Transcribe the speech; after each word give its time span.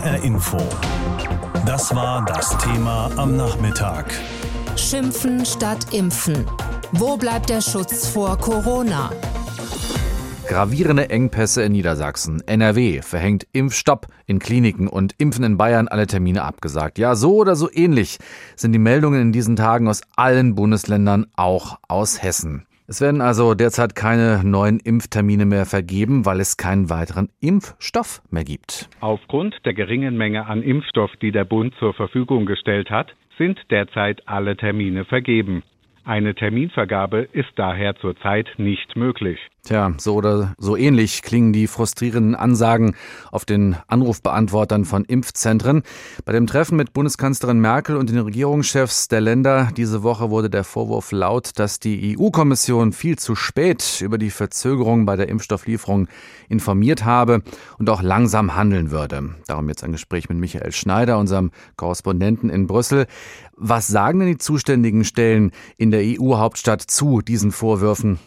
HR 0.00 0.24
Info. 0.24 0.56
Das 1.66 1.94
war 1.94 2.24
das 2.24 2.56
Thema 2.56 3.10
am 3.16 3.36
Nachmittag. 3.36 4.06
Schimpfen 4.74 5.44
statt 5.44 5.92
Impfen. 5.92 6.46
Wo 6.92 7.18
bleibt 7.18 7.50
der 7.50 7.60
Schutz 7.60 8.08
vor 8.08 8.38
Corona? 8.38 9.10
Gravierende 10.48 11.10
Engpässe 11.10 11.64
in 11.64 11.72
Niedersachsen. 11.72 12.42
NRW 12.46 13.02
verhängt 13.02 13.46
Impfstopp 13.52 14.06
in 14.24 14.38
Kliniken 14.38 14.88
und 14.88 15.14
Impfen 15.18 15.44
in 15.44 15.58
Bayern 15.58 15.86
alle 15.86 16.06
Termine 16.06 16.44
abgesagt. 16.44 16.98
Ja, 16.98 17.14
so 17.14 17.34
oder 17.34 17.54
so 17.54 17.70
ähnlich 17.70 18.16
sind 18.56 18.72
die 18.72 18.78
Meldungen 18.78 19.20
in 19.20 19.32
diesen 19.32 19.56
Tagen 19.56 19.86
aus 19.86 20.00
allen 20.16 20.54
Bundesländern, 20.54 21.26
auch 21.36 21.78
aus 21.88 22.22
Hessen. 22.22 22.64
Es 22.90 23.00
werden 23.00 23.20
also 23.20 23.54
derzeit 23.54 23.94
keine 23.94 24.42
neuen 24.42 24.80
Impftermine 24.80 25.46
mehr 25.46 25.64
vergeben, 25.64 26.26
weil 26.26 26.40
es 26.40 26.56
keinen 26.56 26.90
weiteren 26.90 27.28
Impfstoff 27.40 28.20
mehr 28.32 28.42
gibt. 28.42 28.90
Aufgrund 28.98 29.54
der 29.64 29.74
geringen 29.74 30.16
Menge 30.16 30.46
an 30.46 30.60
Impfstoff, 30.64 31.12
die 31.22 31.30
der 31.30 31.44
Bund 31.44 31.72
zur 31.78 31.94
Verfügung 31.94 32.46
gestellt 32.46 32.90
hat, 32.90 33.14
sind 33.38 33.60
derzeit 33.70 34.26
alle 34.26 34.56
Termine 34.56 35.04
vergeben. 35.04 35.62
Eine 36.04 36.34
Terminvergabe 36.34 37.28
ist 37.32 37.50
daher 37.56 37.94
zurzeit 37.96 38.48
nicht 38.56 38.96
möglich. 38.96 39.38
Tja, 39.62 39.92
so 39.98 40.14
oder 40.14 40.54
so 40.56 40.74
ähnlich 40.74 41.20
klingen 41.20 41.52
die 41.52 41.66
frustrierenden 41.66 42.34
Ansagen 42.34 42.96
auf 43.30 43.44
den 43.44 43.76
Anrufbeantwortern 43.88 44.86
von 44.86 45.04
Impfzentren. 45.04 45.82
Bei 46.24 46.32
dem 46.32 46.46
Treffen 46.46 46.76
mit 46.76 46.94
Bundeskanzlerin 46.94 47.60
Merkel 47.60 47.96
und 47.96 48.08
den 48.08 48.18
Regierungschefs 48.18 49.08
der 49.08 49.20
Länder 49.20 49.68
diese 49.76 50.02
Woche 50.02 50.30
wurde 50.30 50.48
der 50.48 50.64
Vorwurf 50.64 51.12
laut, 51.12 51.58
dass 51.58 51.78
die 51.78 52.16
EU-Kommission 52.18 52.92
viel 52.92 53.18
zu 53.18 53.34
spät 53.34 54.00
über 54.00 54.16
die 54.16 54.30
Verzögerung 54.30 55.04
bei 55.04 55.16
der 55.16 55.28
Impfstofflieferung 55.28 56.08
informiert 56.48 57.04
habe 57.04 57.42
und 57.78 57.90
auch 57.90 58.00
langsam 58.00 58.56
handeln 58.56 58.90
würde. 58.90 59.34
Darum 59.46 59.68
jetzt 59.68 59.84
ein 59.84 59.92
Gespräch 59.92 60.30
mit 60.30 60.38
Michael 60.38 60.72
Schneider, 60.72 61.18
unserem 61.18 61.50
Korrespondenten 61.76 62.48
in 62.48 62.66
Brüssel. 62.66 63.06
Was 63.62 63.88
sagen 63.88 64.20
denn 64.20 64.28
die 64.28 64.38
zuständigen 64.38 65.04
Stellen 65.04 65.52
in 65.76 65.90
der 65.90 66.00
EU-Hauptstadt 66.02 66.80
zu 66.80 67.20
diesen 67.20 67.52
Vorwürfen? 67.52 68.18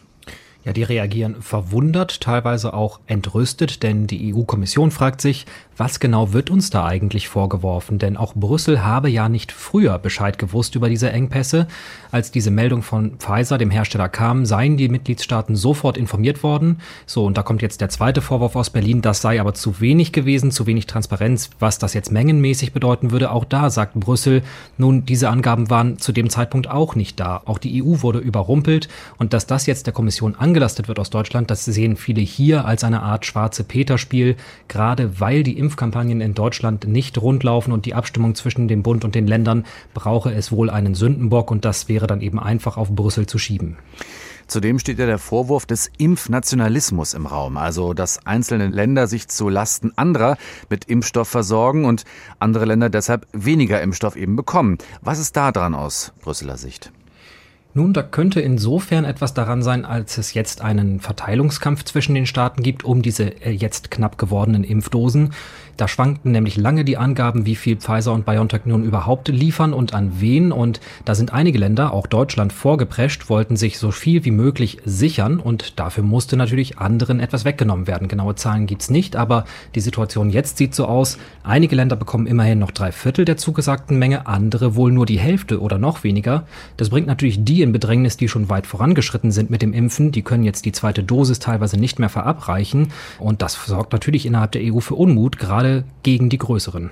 Ja, 0.64 0.72
die 0.72 0.82
reagieren 0.82 1.42
verwundert, 1.42 2.22
teilweise 2.22 2.72
auch 2.72 3.00
entrüstet, 3.06 3.82
denn 3.82 4.06
die 4.06 4.34
EU-Kommission 4.34 4.90
fragt 4.90 5.20
sich, 5.20 5.44
was 5.76 5.98
genau 5.98 6.32
wird 6.32 6.50
uns 6.50 6.70
da 6.70 6.86
eigentlich 6.86 7.28
vorgeworfen? 7.28 7.98
Denn 7.98 8.16
auch 8.16 8.34
Brüssel 8.34 8.84
habe 8.84 9.10
ja 9.10 9.28
nicht 9.28 9.50
früher 9.50 9.98
Bescheid 9.98 10.38
gewusst 10.38 10.76
über 10.76 10.88
diese 10.88 11.10
Engpässe. 11.10 11.66
Als 12.12 12.30
diese 12.30 12.52
Meldung 12.52 12.82
von 12.82 13.16
Pfizer, 13.18 13.58
dem 13.58 13.70
Hersteller, 13.70 14.08
kam, 14.08 14.46
seien 14.46 14.76
die 14.76 14.88
Mitgliedstaaten 14.88 15.56
sofort 15.56 15.98
informiert 15.98 16.44
worden. 16.44 16.78
So, 17.06 17.24
und 17.24 17.36
da 17.36 17.42
kommt 17.42 17.60
jetzt 17.60 17.80
der 17.80 17.88
zweite 17.88 18.22
Vorwurf 18.22 18.54
aus 18.54 18.70
Berlin, 18.70 19.02
das 19.02 19.20
sei 19.20 19.40
aber 19.40 19.52
zu 19.52 19.80
wenig 19.80 20.12
gewesen, 20.12 20.52
zu 20.52 20.66
wenig 20.66 20.86
Transparenz, 20.86 21.50
was 21.58 21.78
das 21.78 21.92
jetzt 21.92 22.12
mengenmäßig 22.12 22.72
bedeuten 22.72 23.10
würde. 23.10 23.32
Auch 23.32 23.44
da 23.44 23.68
sagt 23.68 23.94
Brüssel, 23.94 24.42
nun, 24.78 25.04
diese 25.04 25.28
Angaben 25.28 25.70
waren 25.70 25.98
zu 25.98 26.12
dem 26.12 26.30
Zeitpunkt 26.30 26.70
auch 26.70 26.94
nicht 26.94 27.18
da. 27.18 27.42
Auch 27.46 27.58
die 27.58 27.82
EU 27.82 28.02
wurde 28.02 28.20
überrumpelt 28.20 28.88
und 29.18 29.32
dass 29.32 29.46
das 29.46 29.66
jetzt 29.66 29.86
der 29.86 29.92
Kommission 29.92 30.36
angelastet 30.54 30.86
wird 30.86 31.00
aus 31.00 31.10
Deutschland, 31.10 31.50
das 31.50 31.64
sehen 31.64 31.96
viele 31.96 32.20
hier 32.20 32.64
als 32.64 32.84
eine 32.84 33.02
Art 33.02 33.26
schwarze 33.26 33.64
Peter-Spiel, 33.64 34.36
gerade 34.68 35.18
weil 35.18 35.42
die 35.42 35.58
Impfkampagnen 35.58 36.20
in 36.20 36.34
Deutschland 36.34 36.86
nicht 36.86 37.20
rundlaufen 37.20 37.72
und 37.72 37.86
die 37.86 37.94
Abstimmung 37.94 38.36
zwischen 38.36 38.68
dem 38.68 38.84
Bund 38.84 39.04
und 39.04 39.16
den 39.16 39.26
Ländern 39.26 39.64
brauche 39.94 40.32
es 40.32 40.52
wohl 40.52 40.70
einen 40.70 40.94
Sündenbock 40.94 41.50
und 41.50 41.64
das 41.64 41.88
wäre 41.88 42.06
dann 42.06 42.20
eben 42.20 42.38
einfach 42.38 42.76
auf 42.76 42.92
Brüssel 42.92 43.26
zu 43.26 43.36
schieben. 43.36 43.78
Zudem 44.46 44.78
steht 44.78 45.00
ja 45.00 45.06
der 45.06 45.18
Vorwurf 45.18 45.66
des 45.66 45.90
Impfnationalismus 45.98 47.14
im 47.14 47.26
Raum, 47.26 47.56
also 47.56 47.92
dass 47.92 48.24
einzelne 48.24 48.68
Länder 48.68 49.08
sich 49.08 49.26
zu 49.26 49.48
Lasten 49.48 49.90
anderer 49.96 50.36
mit 50.70 50.84
Impfstoff 50.84 51.26
versorgen 51.26 51.84
und 51.84 52.04
andere 52.38 52.64
Länder 52.64 52.90
deshalb 52.90 53.26
weniger 53.32 53.82
Impfstoff 53.82 54.14
eben 54.14 54.36
bekommen. 54.36 54.78
Was 55.02 55.18
ist 55.18 55.36
da 55.36 55.50
dran 55.50 55.74
aus 55.74 56.12
Brüsseler 56.22 56.58
Sicht? 56.58 56.92
Nun, 57.76 57.92
da 57.92 58.04
könnte 58.04 58.40
insofern 58.40 59.04
etwas 59.04 59.34
daran 59.34 59.60
sein, 59.60 59.84
als 59.84 60.16
es 60.16 60.32
jetzt 60.32 60.60
einen 60.60 61.00
Verteilungskampf 61.00 61.82
zwischen 61.82 62.14
den 62.14 62.24
Staaten 62.26 62.62
gibt 62.62 62.84
um 62.84 63.02
diese 63.02 63.24
äh, 63.44 63.50
jetzt 63.50 63.90
knapp 63.90 64.16
gewordenen 64.16 64.62
Impfdosen. 64.62 65.32
Da 65.76 65.88
schwankten 65.88 66.32
nämlich 66.32 66.56
lange 66.56 66.84
die 66.84 66.96
Angaben, 66.96 67.46
wie 67.46 67.56
viel 67.56 67.76
Pfizer 67.76 68.12
und 68.12 68.24
BioNTech 68.24 68.62
nun 68.64 68.84
überhaupt 68.84 69.28
liefern 69.28 69.72
und 69.72 69.94
an 69.94 70.20
wen. 70.20 70.52
Und 70.52 70.80
da 71.04 71.14
sind 71.14 71.32
einige 71.32 71.58
Länder, 71.58 71.92
auch 71.92 72.06
Deutschland, 72.06 72.52
vorgeprescht, 72.52 73.28
wollten 73.28 73.56
sich 73.56 73.78
so 73.78 73.90
viel 73.90 74.24
wie 74.24 74.30
möglich 74.30 74.78
sichern. 74.84 75.40
Und 75.40 75.78
dafür 75.78 76.04
musste 76.04 76.36
natürlich 76.36 76.78
anderen 76.78 77.20
etwas 77.20 77.44
weggenommen 77.44 77.86
werden. 77.86 78.08
Genaue 78.08 78.34
Zahlen 78.34 78.66
gibt's 78.66 78.90
nicht, 78.90 79.16
aber 79.16 79.44
die 79.74 79.80
Situation 79.80 80.30
jetzt 80.30 80.58
sieht 80.58 80.74
so 80.74 80.86
aus. 80.86 81.18
Einige 81.42 81.76
Länder 81.76 81.96
bekommen 81.96 82.26
immerhin 82.26 82.58
noch 82.58 82.70
drei 82.70 82.92
Viertel 82.92 83.24
der 83.24 83.36
zugesagten 83.36 83.98
Menge, 83.98 84.26
andere 84.26 84.76
wohl 84.76 84.92
nur 84.92 85.06
die 85.06 85.18
Hälfte 85.18 85.60
oder 85.60 85.78
noch 85.78 86.04
weniger. 86.04 86.46
Das 86.76 86.90
bringt 86.90 87.06
natürlich 87.06 87.44
die 87.44 87.62
in 87.62 87.72
Bedrängnis, 87.72 88.16
die 88.16 88.28
schon 88.28 88.48
weit 88.48 88.66
vorangeschritten 88.66 89.32
sind 89.32 89.50
mit 89.50 89.62
dem 89.62 89.72
Impfen. 89.72 90.12
Die 90.12 90.22
können 90.22 90.44
jetzt 90.44 90.64
die 90.64 90.72
zweite 90.72 91.02
Dosis 91.02 91.38
teilweise 91.38 91.78
nicht 91.78 91.98
mehr 91.98 92.08
verabreichen. 92.08 92.92
Und 93.18 93.42
das 93.42 93.54
sorgt 93.66 93.92
natürlich 93.92 94.26
innerhalb 94.26 94.52
der 94.52 94.62
EU 94.62 94.80
für 94.80 94.94
Unmut, 94.94 95.38
gerade 95.38 95.63
gegen 96.02 96.28
die 96.28 96.38
größeren. 96.38 96.90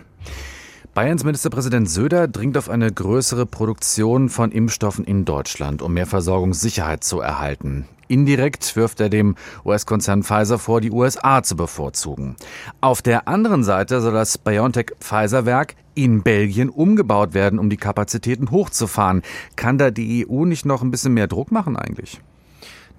Bayerns 0.94 1.24
Ministerpräsident 1.24 1.88
Söder 1.88 2.28
dringt 2.28 2.58
auf 2.58 2.68
eine 2.68 2.92
größere 2.92 3.46
Produktion 3.46 4.28
von 4.28 4.52
Impfstoffen 4.52 5.06
in 5.06 5.24
Deutschland, 5.24 5.80
um 5.80 5.94
mehr 5.94 6.06
Versorgungssicherheit 6.06 7.02
zu 7.02 7.20
erhalten. 7.20 7.86
Indirekt 8.08 8.76
wirft 8.76 9.00
er 9.00 9.08
dem 9.08 9.36
US-Konzern 9.64 10.22
Pfizer 10.22 10.58
vor, 10.58 10.82
die 10.82 10.90
USA 10.90 11.42
zu 11.42 11.56
bevorzugen. 11.56 12.36
Auf 12.82 13.00
der 13.00 13.26
anderen 13.26 13.64
Seite 13.64 14.02
soll 14.02 14.12
das 14.12 14.36
BioNTech-Pfizer-Werk 14.36 15.76
in 15.94 16.22
Belgien 16.22 16.68
umgebaut 16.68 17.32
werden, 17.32 17.58
um 17.58 17.70
die 17.70 17.78
Kapazitäten 17.78 18.50
hochzufahren. 18.50 19.22
Kann 19.56 19.78
da 19.78 19.90
die 19.90 20.28
EU 20.28 20.44
nicht 20.44 20.66
noch 20.66 20.82
ein 20.82 20.90
bisschen 20.90 21.14
mehr 21.14 21.26
Druck 21.26 21.52
machen 21.52 21.74
eigentlich? 21.74 22.20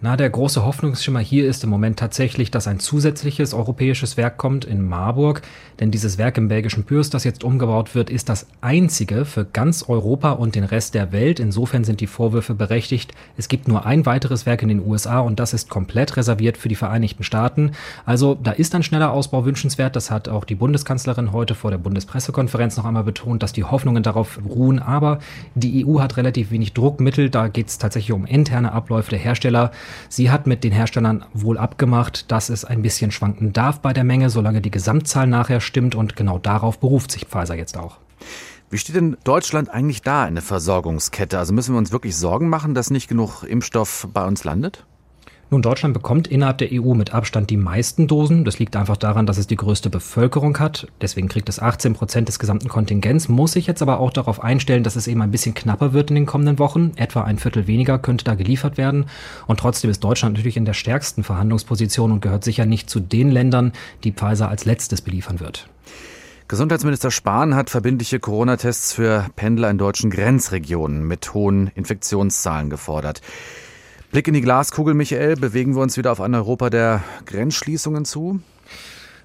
Na, 0.05 0.17
der 0.17 0.29
große 0.29 0.65
Hoffnungsschimmer 0.65 1.21
hier 1.21 1.47
ist 1.47 1.63
im 1.63 1.69
Moment 1.69 1.97
tatsächlich, 1.97 2.51
dass 2.51 2.67
ein 2.67 2.81
zusätzliches 2.81 3.53
europäisches 3.53 4.17
Werk 4.17 4.37
kommt 4.37 4.65
in 4.65 4.85
Marburg. 4.85 5.43
Denn 5.79 5.91
dieses 5.91 6.17
Werk 6.17 6.37
im 6.37 6.49
belgischen 6.49 6.83
Pürs, 6.83 7.09
das 7.09 7.23
jetzt 7.23 7.45
umgebaut 7.45 7.95
wird, 7.95 8.09
ist 8.09 8.27
das 8.27 8.47
einzige 8.59 9.23
für 9.23 9.45
ganz 9.45 9.85
Europa 9.87 10.31
und 10.31 10.55
den 10.55 10.65
Rest 10.65 10.93
der 10.93 11.13
Welt. 11.13 11.39
Insofern 11.39 11.85
sind 11.85 12.01
die 12.01 12.07
Vorwürfe 12.07 12.53
berechtigt. 12.53 13.13
Es 13.37 13.47
gibt 13.47 13.69
nur 13.69 13.85
ein 13.85 14.05
weiteres 14.05 14.45
Werk 14.45 14.61
in 14.61 14.67
den 14.67 14.85
USA 14.85 15.21
und 15.21 15.39
das 15.39 15.53
ist 15.53 15.69
komplett 15.69 16.17
reserviert 16.17 16.57
für 16.57 16.67
die 16.67 16.75
Vereinigten 16.75 17.23
Staaten. 17.23 17.71
Also 18.05 18.35
da 18.35 18.51
ist 18.51 18.75
ein 18.75 18.83
schneller 18.83 19.13
Ausbau 19.13 19.45
wünschenswert. 19.45 19.95
Das 19.95 20.11
hat 20.11 20.27
auch 20.27 20.43
die 20.43 20.55
Bundeskanzlerin 20.55 21.31
heute 21.31 21.55
vor 21.55 21.71
der 21.71 21.77
Bundespressekonferenz 21.77 22.75
noch 22.75 22.83
einmal 22.83 23.05
betont, 23.05 23.41
dass 23.41 23.53
die 23.53 23.63
Hoffnungen 23.63 24.03
darauf 24.03 24.37
ruhen. 24.45 24.79
Aber 24.79 25.19
die 25.55 25.85
EU 25.87 26.01
hat 26.01 26.17
relativ 26.17 26.51
wenig 26.51 26.73
Druckmittel. 26.73 27.29
Da 27.29 27.47
geht 27.47 27.69
es 27.69 27.77
tatsächlich 27.77 28.11
um 28.11 28.25
interne 28.25 28.73
Abläufe 28.73 29.09
der 29.09 29.19
Hersteller. 29.19 29.71
Sie 30.09 30.31
hat 30.31 30.47
mit 30.47 30.63
den 30.63 30.71
Herstellern 30.71 31.25
wohl 31.33 31.57
abgemacht, 31.57 32.31
dass 32.31 32.49
es 32.49 32.65
ein 32.65 32.81
bisschen 32.81 33.11
schwanken 33.11 33.53
darf 33.53 33.79
bei 33.81 33.93
der 33.93 34.03
Menge, 34.03 34.29
solange 34.29 34.61
die 34.61 34.71
Gesamtzahl 34.71 35.27
nachher 35.27 35.61
stimmt 35.61 35.95
und 35.95 36.15
genau 36.15 36.39
darauf 36.39 36.79
beruft 36.79 37.11
sich 37.11 37.25
Pfizer 37.25 37.55
jetzt 37.55 37.77
auch. 37.77 37.97
Wie 38.69 38.77
steht 38.77 38.95
denn 38.95 39.17
Deutschland 39.23 39.69
eigentlich 39.69 40.01
da 40.01 40.27
in 40.27 40.35
der 40.35 40.43
Versorgungskette? 40.43 41.37
Also 41.37 41.53
müssen 41.53 41.75
wir 41.75 41.77
uns 41.77 41.91
wirklich 41.91 42.17
Sorgen 42.17 42.49
machen, 42.49 42.73
dass 42.73 42.89
nicht 42.89 43.07
genug 43.07 43.43
Impfstoff 43.43 44.07
bei 44.11 44.25
uns 44.25 44.43
landet? 44.43 44.85
Nun, 45.53 45.61
Deutschland 45.61 45.93
bekommt 45.93 46.27
innerhalb 46.27 46.57
der 46.57 46.69
EU 46.71 46.95
mit 46.95 47.13
Abstand 47.13 47.51
die 47.51 47.57
meisten 47.57 48.07
Dosen. 48.07 48.43
Das 48.43 48.57
liegt 48.57 48.75
einfach 48.75 48.97
daran, 48.97 49.27
dass 49.27 49.37
es 49.37 49.45
die 49.45 49.55
größte 49.55 49.91
Bevölkerung 49.91 50.57
hat. 50.57 50.87
Deswegen 50.99 51.27
kriegt 51.27 51.47
es 51.47 51.59
18 51.59 51.93
Prozent 51.93 52.27
des 52.27 52.39
gesamten 52.39 52.69
Kontingents, 52.69 53.29
muss 53.29 53.51
sich 53.51 53.67
jetzt 53.67 53.83
aber 53.83 53.99
auch 53.99 54.09
darauf 54.09 54.43
einstellen, 54.43 54.81
dass 54.81 54.95
es 54.95 55.05
eben 55.05 55.21
ein 55.21 55.29
bisschen 55.29 55.53
knapper 55.53 55.93
wird 55.93 56.09
in 56.09 56.15
den 56.15 56.25
kommenden 56.25 56.57
Wochen. 56.57 56.93
Etwa 56.95 57.21
ein 57.21 57.37
Viertel 57.37 57.67
weniger 57.67 57.99
könnte 57.99 58.25
da 58.25 58.33
geliefert 58.33 58.79
werden. 58.79 59.05
Und 59.45 59.59
trotzdem 59.59 59.91
ist 59.91 60.03
Deutschland 60.03 60.33
natürlich 60.33 60.57
in 60.57 60.65
der 60.65 60.73
stärksten 60.73 61.23
Verhandlungsposition 61.23 62.11
und 62.11 62.21
gehört 62.21 62.43
sicher 62.43 62.65
nicht 62.65 62.89
zu 62.89 62.99
den 62.99 63.29
Ländern, 63.29 63.73
die 64.03 64.11
Pfizer 64.11 64.49
als 64.49 64.65
letztes 64.65 65.01
beliefern 65.01 65.39
wird. 65.39 65.69
Gesundheitsminister 66.47 67.11
Spahn 67.11 67.53
hat 67.53 67.69
verbindliche 67.69 68.19
Corona-Tests 68.19 68.94
für 68.94 69.27
Pendler 69.35 69.69
in 69.69 69.77
deutschen 69.77 70.09
Grenzregionen 70.09 71.07
mit 71.07 71.35
hohen 71.35 71.67
Infektionszahlen 71.75 72.71
gefordert. 72.71 73.21
Blick 74.13 74.27
in 74.27 74.36
die 74.36 74.42
Glaskugel, 74.42 74.94
Michael. 74.94 75.38
Bewegen 75.38 75.74
wir 75.74 75.81
uns 75.81 75.98
wieder 75.98 76.12
auf 76.12 76.21
ein 76.21 76.36
Europa 76.36 76.69
der 76.69 77.04
Grenzschließungen 77.25 78.06
zu? 78.06 78.42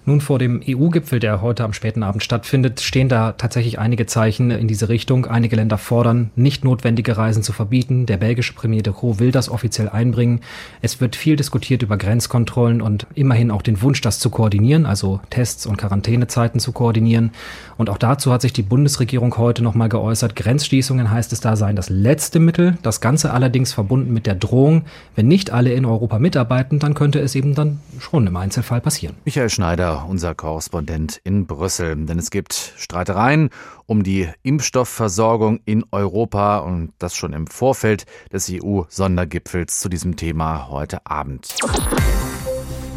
Nun, 0.09 0.23
vor 0.23 0.39
dem 0.39 0.63
EU-Gipfel, 0.67 1.21
der 1.21 1.43
heute 1.43 1.65
am 1.65 1.75
späten 1.75 2.03
Abend 2.03 2.23
stattfindet, 2.23 2.81
stehen 2.81 3.11
da 3.11 3.33
tatsächlich 3.33 3.79
einige 3.79 4.07
Zeichen 4.07 4.51
in 4.51 4.67
diese 4.67 4.89
Richtung. 4.89 5.27
Einige 5.27 5.55
Länder 5.55 5.77
fordern, 5.77 6.31
nicht 6.35 6.65
notwendige 6.65 7.19
Reisen 7.19 7.43
zu 7.43 7.53
verbieten. 7.53 8.07
Der 8.07 8.17
belgische 8.17 8.55
Premier 8.55 8.83
de 8.83 8.95
Croo 8.95 9.19
will 9.19 9.33
das 9.33 9.51
offiziell 9.51 9.91
einbringen. 9.91 10.41
Es 10.81 11.03
wird 11.03 11.15
viel 11.15 11.37
diskutiert 11.37 11.83
über 11.83 11.99
Grenzkontrollen 11.99 12.81
und 12.81 13.07
immerhin 13.17 13.51
auch 13.51 13.61
den 13.61 13.83
Wunsch, 13.83 14.01
das 14.01 14.19
zu 14.19 14.31
koordinieren, 14.31 14.87
also 14.87 15.21
Tests 15.29 15.67
und 15.67 15.77
Quarantänezeiten 15.77 16.59
zu 16.59 16.73
koordinieren. 16.73 17.33
Und 17.77 17.91
auch 17.91 17.99
dazu 17.99 18.33
hat 18.33 18.41
sich 18.41 18.55
die 18.55 18.63
Bundesregierung 18.63 19.37
heute 19.37 19.63
nochmal 19.63 19.91
geäußert. 19.91 20.35
Grenzschließungen 20.37 21.11
heißt 21.11 21.35
es 21.35 21.41
da 21.41 21.55
seien 21.55 21.77
das 21.77 21.91
letzte 21.91 22.39
Mittel. 22.39 22.79
Das 22.81 23.03
Ganze 23.03 23.35
allerdings 23.35 23.75
verbunden 23.75 24.15
mit 24.15 24.25
der 24.25 24.37
Drohung, 24.37 24.87
wenn 25.17 25.29
nicht 25.29 25.51
alle 25.51 25.75
in 25.75 25.85
Europa 25.85 26.19
mitarbeiten, 26.19 26.79
dann 26.79 26.95
könnte 26.95 27.19
es 27.19 27.35
eben 27.35 27.55
dann 27.55 27.81
schon 27.99 28.27
im 28.27 28.37
Einzelfall 28.39 28.81
passieren. 28.81 29.15
Michael 29.27 29.51
Schneider 29.51 29.98
Unser 30.07 30.35
Korrespondent 30.35 31.21
in 31.25 31.47
Brüssel. 31.47 31.97
Denn 31.97 32.19
es 32.19 32.31
gibt 32.31 32.55
Streitereien 32.77 33.51
um 33.87 34.03
die 34.03 34.29
Impfstoffversorgung 34.43 35.61
in 35.65 35.85
Europa 35.91 36.59
und 36.59 36.93
das 36.99 37.15
schon 37.15 37.33
im 37.33 37.47
Vorfeld 37.47 38.05
des 38.33 38.51
EU-Sondergipfels 38.51 39.81
zu 39.81 39.89
diesem 39.89 40.17
Thema 40.17 40.69
heute 40.69 41.07
Abend. 41.07 41.55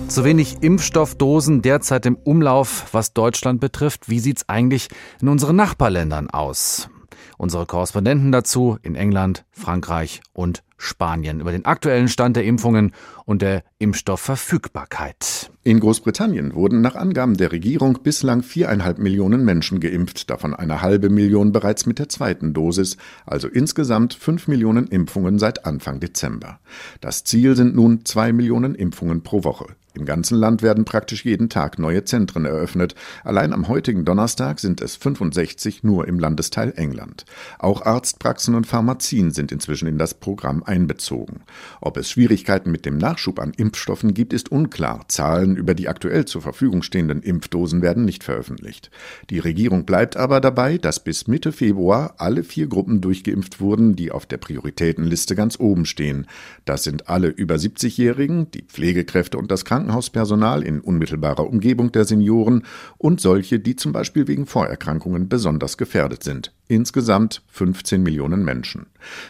Zu 0.08 0.26
wenig 0.26 0.58
Impfstoffdosen 0.62 1.62
derzeit 1.62 2.06
im 2.06 2.16
Umlauf, 2.16 2.88
was 2.92 3.14
Deutschland 3.14 3.62
betrifft. 3.62 4.10
Wie 4.10 4.20
sieht's 4.20 4.50
eigentlich 4.50 4.90
in 5.22 5.30
unseren 5.30 5.56
Nachbarländern 5.56 6.30
aus? 6.30 6.90
Unsere 7.38 7.66
Korrespondenten 7.66 8.32
dazu 8.32 8.78
in 8.84 8.96
England, 8.96 9.46
Frankreich 9.52 10.22
und 10.34 10.64
Spanien 10.82 11.40
über 11.40 11.52
den 11.52 11.66
aktuellen 11.66 12.08
Stand 12.08 12.36
der 12.36 12.44
Impfungen 12.44 12.92
und 13.26 13.42
der 13.42 13.64
Impfstoffverfügbarkeit. 13.78 15.52
In 15.64 15.80
Großbritannien 15.80 16.56
wurden 16.56 16.82
nach 16.82 16.96
Angaben 16.96 17.38
der 17.38 17.52
Regierung 17.52 18.00
bislang 18.02 18.42
viereinhalb 18.42 18.98
Millionen 18.98 19.46
Menschen 19.46 19.80
geimpft, 19.80 20.32
davon 20.32 20.56
eine 20.56 20.82
halbe 20.82 21.10
Million 21.10 21.52
bereits 21.52 21.86
mit 21.86 22.00
der 22.00 22.10
zweiten 22.10 22.54
Dosis, 22.54 22.98
also 23.28 23.48
insgesamt 23.48 24.16
fünf 24.16 24.48
Millionen 24.48 24.88
Impfungen 24.88 25.38
seit 25.38 25.66
Anfang 25.66 26.00
Dezember. 26.00 26.60
Das 27.00 27.24
Ziel 27.24 27.56
sind 27.56 27.76
nun 27.76 28.04
zwei 28.06 28.34
Millionen 28.34 28.74
Impfungen 28.74 29.22
pro 29.22 29.44
Woche. 29.44 29.68
Im 29.94 30.06
ganzen 30.06 30.38
Land 30.38 30.62
werden 30.62 30.86
praktisch 30.86 31.26
jeden 31.26 31.50
Tag 31.50 31.78
neue 31.78 32.06
Zentren 32.06 32.46
eröffnet. 32.46 32.96
Allein 33.26 33.52
am 33.52 33.68
heutigen 33.68 34.06
Donnerstag 34.06 34.60
sind 34.62 34.80
es 34.80 34.96
65 34.96 35.84
nur 35.84 36.08
im 36.08 36.18
Landesteil 36.18 36.72
England. 36.78 37.26
Auch 37.60 37.82
Arztpraxen 37.82 38.56
und 38.56 38.66
Pharmazien 38.66 39.32
sind 39.32 39.52
inzwischen 39.52 39.90
in 39.90 39.98
das 39.98 40.14
Programm 40.14 40.64
einbezogen. 40.64 41.42
Ob 41.82 41.98
es 41.98 42.10
Schwierigkeiten 42.10 42.72
mit 42.72 42.86
dem 42.86 42.98
Nachschub 42.98 43.38
an 43.38 43.52
Impfstoffen 43.52 44.14
gibt, 44.14 44.32
ist 44.32 44.50
unklar. 44.50 45.02
Zahlen 45.10 45.58
über 45.58 45.74
die 45.74 45.90
aktuell 45.90 46.24
zur 46.24 46.42
Verfügung 46.42 46.84
stehenden 46.84 47.22
Impfdosen 47.22 47.82
werden 47.82 48.06
nicht 48.06 48.24
veröffentlicht. 48.24 48.92
Die 49.30 49.40
Regierung 49.40 49.86
bleibt 49.86 50.16
aber 50.16 50.40
dabei, 50.40 50.78
dass 50.78 51.04
bis 51.04 51.28
Mitte 51.28 51.52
Februar 51.52 52.16
alle 52.18 52.44
vier 52.46 52.68
Gruppen 52.68 53.02
durchgeimpft 53.02 53.60
wurden, 53.60 53.98
die 53.98 54.12
auf 54.12 54.26
der 54.26 54.38
Prioritätenliste 54.38 55.36
ganz 55.36 55.60
oben 55.60 55.86
stehen. 55.86 56.28
Das 56.64 56.84
sind 56.84 57.10
alle 57.10 57.28
über 57.28 57.56
70-Jährigen, 57.56 58.50
die 58.52 58.64
Pflegekräfte 58.64 59.38
und 59.38 59.52
das 59.52 59.66
Krankenhaus 59.66 59.81
Krankenhauspersonal 59.82 60.64
in 60.64 60.80
unmittelbarer 60.80 61.48
Umgebung 61.48 61.92
der 61.92 62.06
Senioren 62.06 62.64
und 62.98 63.20
solche, 63.20 63.60
die 63.60 63.76
zum 63.76 63.92
Beispiel 63.92 64.28
wegen 64.28 64.46
Vorerkrankungen 64.46 65.28
besonders 65.28 65.78
gefährdet 65.78 66.24
sind. 66.24 66.54
Insgesamt 66.72 67.42
15 67.50 68.02
Millionen 68.02 68.46
Menschen. 68.46 68.86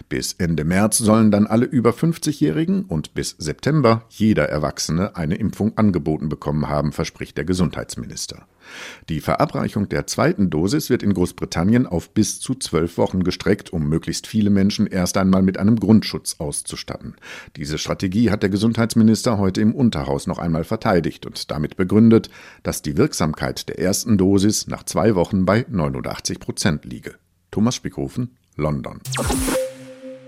Bis 0.10 0.34
Ende 0.34 0.64
März 0.64 1.00
sollen 1.00 1.32
dann 1.32 1.48
alle 1.48 1.66
über 1.66 1.90
50-Jährigen 1.90 2.84
und 2.84 3.16
bis 3.16 3.32
September 3.40 4.04
jeder 4.10 4.48
Erwachsene 4.48 5.16
eine 5.16 5.34
Impfung 5.34 5.76
angeboten 5.76 6.30
bekommen 6.30 6.70
haben, 6.70 6.92
verspricht 6.92 7.38
der 7.38 7.46
Gesundheitsminister. 7.46 8.46
Die 9.10 9.22
Verabreichung 9.22 9.90
der 9.90 10.06
zweiten 10.06 10.52
Dosis 10.52 10.92
wird 10.92 11.02
in 11.02 11.16
Großbritannien 11.16 11.88
auf 11.88 12.12
bis 12.12 12.40
zu 12.40 12.54
zwölf 12.54 13.00
Wochen 13.00 13.24
gestreckt, 13.24 13.74
um 13.74 13.90
möglichst 13.90 14.28
viele 14.28 14.52
Menschen 14.52 14.86
erst 14.86 15.18
einmal 15.18 15.42
mit 15.42 15.58
einem 15.58 15.80
Grundschutz 15.80 16.36
auszustatten. 16.38 17.16
Diese 17.56 17.80
Strategie 17.80 18.30
hat 18.30 18.44
der 18.44 18.52
Gesundheitsminister 18.52 19.40
heute 19.40 19.62
im 19.62 19.74
Unterhaus 19.74 20.28
noch 20.28 20.38
einmal 20.38 20.64
verteidigt 20.64 21.26
und 21.26 21.50
damit 21.50 21.76
begründet, 21.76 22.30
dass 22.62 22.84
die 22.84 22.98
Wirksamkeit 22.98 23.68
der 23.68 23.80
ersten 23.80 24.20
Dosis 24.20 24.68
nach 24.68 24.84
zwei 24.84 25.16
Wochen 25.16 25.44
bei 25.44 25.66
89 25.68 26.40
Prozent 26.40 26.86
liege. 26.86 27.16
Thomas 27.52 27.76
Spickhofen, 27.76 28.38
London. 28.56 29.02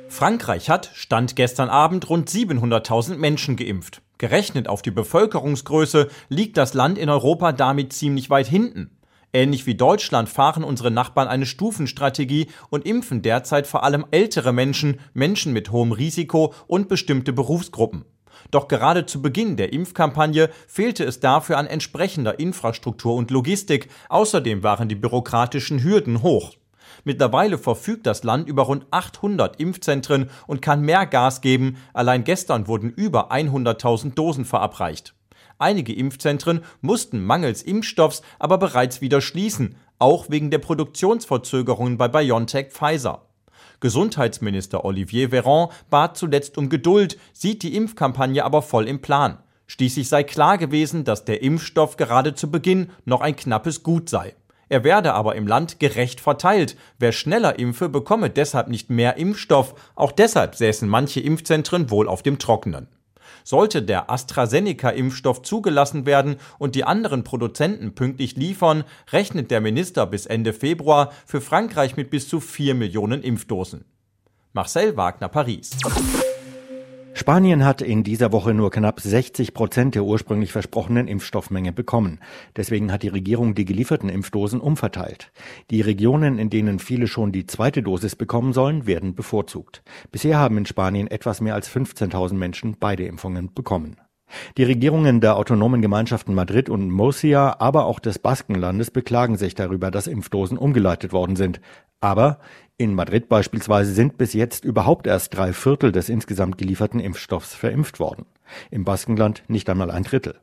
Frankreich 0.10 0.70
hat, 0.70 0.92
Stand 0.94 1.36
gestern 1.36 1.70
Abend, 1.70 2.10
rund 2.10 2.30
700.000 2.30 3.16
Menschen 3.16 3.56
geimpft. 3.56 4.02
Gerechnet 4.18 4.68
auf 4.68 4.82
die 4.82 4.92
Bevölkerungsgröße 4.92 6.10
liegt 6.30 6.58
das 6.58 6.74
Land 6.74 6.98
in 6.98 7.10
Europa 7.10 7.54
damit 7.54 7.94
ziemlich 7.94 8.30
weit 8.30 8.48
hinten. 8.48 8.92
Ähnlich 9.32 9.66
wie 9.66 9.76
Deutschland 9.76 10.30
fahren 10.30 10.64
unsere 10.64 10.92
Nachbarn 10.92 11.28
eine 11.28 11.46
Stufenstrategie 11.46 12.48
und 12.70 12.86
impfen 12.86 13.22
derzeit 13.22 13.66
vor 13.66 13.84
allem 13.84 14.06
ältere 14.12 14.54
Menschen, 14.54 15.00
Menschen 15.14 15.54
mit 15.54 15.72
hohem 15.72 15.94
Risiko 15.94 16.54
und 16.68 16.90
bestimmte 16.90 17.34
Berufsgruppen. 17.34 18.06
Doch 18.52 18.68
gerade 18.68 19.06
zu 19.06 19.22
Beginn 19.22 19.58
der 19.58 19.74
Impfkampagne 19.74 20.50
fehlte 20.68 21.04
es 21.06 21.20
dafür 21.20 21.58
an 21.58 21.68
entsprechender 21.68 22.40
Infrastruktur 22.40 23.16
und 23.16 23.32
Logistik. 23.32 23.90
Außerdem 24.10 24.62
waren 24.62 24.90
die 24.90 24.96
bürokratischen 24.96 25.84
Hürden 25.84 26.22
hoch. 26.22 26.54
Mittlerweile 27.04 27.58
verfügt 27.58 28.06
das 28.06 28.24
Land 28.24 28.48
über 28.48 28.64
rund 28.64 28.86
800 28.92 29.60
Impfzentren 29.60 30.30
und 30.48 30.62
kann 30.62 30.82
mehr 30.82 31.06
Gas 31.06 31.42
geben. 31.42 31.78
Allein 31.94 32.24
gestern 32.24 32.68
wurden 32.68 32.90
über 32.90 33.32
100.000 33.32 34.14
Dosen 34.14 34.46
verabreicht. 34.46 35.14
Einige 35.60 35.94
Impfzentren 35.94 36.62
mussten 36.82 37.24
mangels 37.24 37.62
Impfstoffs 37.62 38.22
aber 38.40 38.58
bereits 38.58 39.02
wieder 39.02 39.22
schließen, 39.22 39.76
auch 40.00 40.30
wegen 40.30 40.52
der 40.52 40.60
Produktionsverzögerungen 40.60 41.98
bei 41.98 42.08
BioNTech 42.08 42.72
Pfizer. 42.72 43.28
Gesundheitsminister 43.80 44.86
Olivier 44.86 45.30
Véran 45.30 45.70
bat 45.90 46.18
zuletzt 46.18 46.58
um 46.58 46.70
Geduld, 46.70 47.18
sieht 47.34 47.64
die 47.64 47.76
Impfkampagne 47.76 48.44
aber 48.44 48.62
voll 48.62 48.88
im 48.88 49.02
Plan. 49.02 49.40
Schließlich 49.68 50.08
sei 50.08 50.24
klar 50.24 50.58
gewesen, 50.58 51.04
dass 51.04 51.26
der 51.26 51.42
Impfstoff 51.42 51.98
gerade 51.98 52.36
zu 52.36 52.52
Beginn 52.52 52.92
noch 53.06 53.22
ein 53.22 53.36
knappes 53.36 53.84
Gut 53.84 54.10
sei. 54.10 54.36
Er 54.70 54.84
werde 54.84 55.14
aber 55.14 55.36
im 55.36 55.48
Land 55.48 55.80
gerecht 55.80 56.20
verteilt. 56.20 56.76
Wer 57.00 57.12
schneller 57.12 57.60
impfe, 57.60 57.90
bekomme 57.90 58.30
deshalb 58.30 58.68
nicht 58.68 58.90
mehr 58.90 59.18
Impfstoff. 59.18 59.76
Auch 59.96 60.12
deshalb 60.12 60.56
säßen 60.56 60.88
manche 60.88 61.20
Impfzentren 61.20 61.90
wohl 61.90 62.08
auf 62.08 62.24
dem 62.24 62.40
Trockenen. 62.40 62.88
Sollte 63.44 63.82
der 63.82 64.10
AstraZeneca-Impfstoff 64.10 65.42
zugelassen 65.42 66.06
werden 66.06 66.38
und 66.60 66.76
die 66.76 66.86
anderen 66.86 67.24
Produzenten 67.24 67.94
pünktlich 67.94 68.38
liefern, 68.38 68.86
rechnet 69.12 69.52
der 69.52 69.60
Minister 69.60 70.06
bis 70.06 70.26
Ende 70.26 70.54
Februar 70.54 71.12
für 71.26 71.42
Frankreich 71.42 71.98
mit 71.98 72.10
bis 72.10 72.30
zu 72.30 72.40
4 72.40 72.74
Millionen 72.74 73.22
Impfdosen. 73.22 73.86
Marcel 74.54 74.96
Wagner, 74.96 75.30
Paris. 75.30 75.72
Spanien 77.16 77.64
hat 77.64 77.84
in 77.84 78.04
dieser 78.04 78.32
Woche 78.32 78.56
nur 78.56 78.72
knapp 78.72 79.00
60 79.00 79.54
Prozent 79.54 79.94
der 79.94 80.04
ursprünglich 80.04 80.52
versprochenen 80.52 81.08
Impfstoffmenge 81.08 81.72
bekommen. 81.72 82.20
Deswegen 82.56 82.92
hat 82.92 83.04
die 83.04 83.10
Regierung 83.10 83.54
die 83.54 83.66
gelieferten 83.66 84.10
Impfdosen 84.10 84.60
umverteilt. 84.60 85.32
Die 85.70 85.82
Regionen, 85.82 86.40
in 86.40 86.50
denen 86.50 86.80
viele 86.80 87.06
schon 87.06 87.32
die 87.32 87.46
zweite 87.46 87.84
Dosis 87.84 88.16
bekommen 88.16 88.52
sollen, 88.52 88.88
werden 88.88 89.14
bevorzugt. 89.14 89.84
Bisher 90.12 90.40
haben 90.40 90.58
in 90.58 90.66
Spanien 90.66 91.06
etwas 91.06 91.40
mehr 91.40 91.54
als 91.54 91.70
15.000 91.70 92.34
Menschen 92.34 92.78
beide 92.80 93.06
Impfungen 93.06 93.54
bekommen. 93.54 93.98
Die 94.58 94.64
Regierungen 94.64 95.22
der 95.22 95.38
autonomen 95.38 95.82
Gemeinschaften 95.82 96.34
Madrid 96.34 96.70
und 96.70 96.90
Murcia, 96.90 97.58
aber 97.60 97.86
auch 97.86 98.00
des 98.00 98.18
Baskenlandes 98.18 98.90
beklagen 98.90 99.38
sich 99.38 99.54
darüber, 99.54 99.92
dass 99.92 100.08
Impfdosen 100.08 100.58
umgeleitet 100.58 101.14
worden 101.14 101.36
sind. 101.36 101.62
Aber 102.04 102.40
in 102.76 102.96
Madrid 102.96 103.30
beispielsweise 103.30 103.94
sind 103.94 104.18
bis 104.18 104.34
jetzt 104.34 104.66
überhaupt 104.66 105.08
erst 105.08 105.38
drei 105.38 105.54
Viertel 105.54 105.94
des 105.94 106.10
insgesamt 106.10 106.58
gelieferten 106.58 107.00
Impfstoffs 107.00 107.56
verimpft 107.56 108.02
worden. 108.02 108.26
Im 108.72 108.84
Baskenland 108.84 109.44
nicht 109.48 109.70
einmal 109.70 109.90
ein 109.90 110.04
Drittel. 110.04 110.36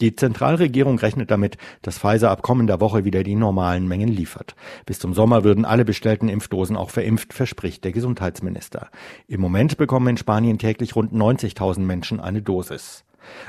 Die 0.00 0.16
Zentralregierung 0.16 0.98
rechnet 0.98 1.30
damit, 1.30 1.58
dass 1.82 2.00
Pfizer 2.00 2.32
ab 2.32 2.42
kommender 2.42 2.80
Woche 2.80 3.04
wieder 3.04 3.22
die 3.22 3.36
normalen 3.36 3.86
Mengen 3.86 4.08
liefert. 4.08 4.56
Bis 4.84 4.98
zum 4.98 5.14
Sommer 5.14 5.44
würden 5.44 5.64
alle 5.64 5.84
bestellten 5.84 6.28
Impfdosen 6.28 6.76
auch 6.76 6.90
verimpft, 6.90 7.34
verspricht 7.34 7.84
der 7.84 7.92
Gesundheitsminister. 7.92 8.90
Im 9.28 9.40
Moment 9.40 9.76
bekommen 9.76 10.08
in 10.08 10.16
Spanien 10.16 10.58
täglich 10.58 10.96
rund 10.96 11.12
90.000 11.12 11.82
Menschen 11.82 12.18
eine 12.18 12.42
Dosis. 12.42 13.04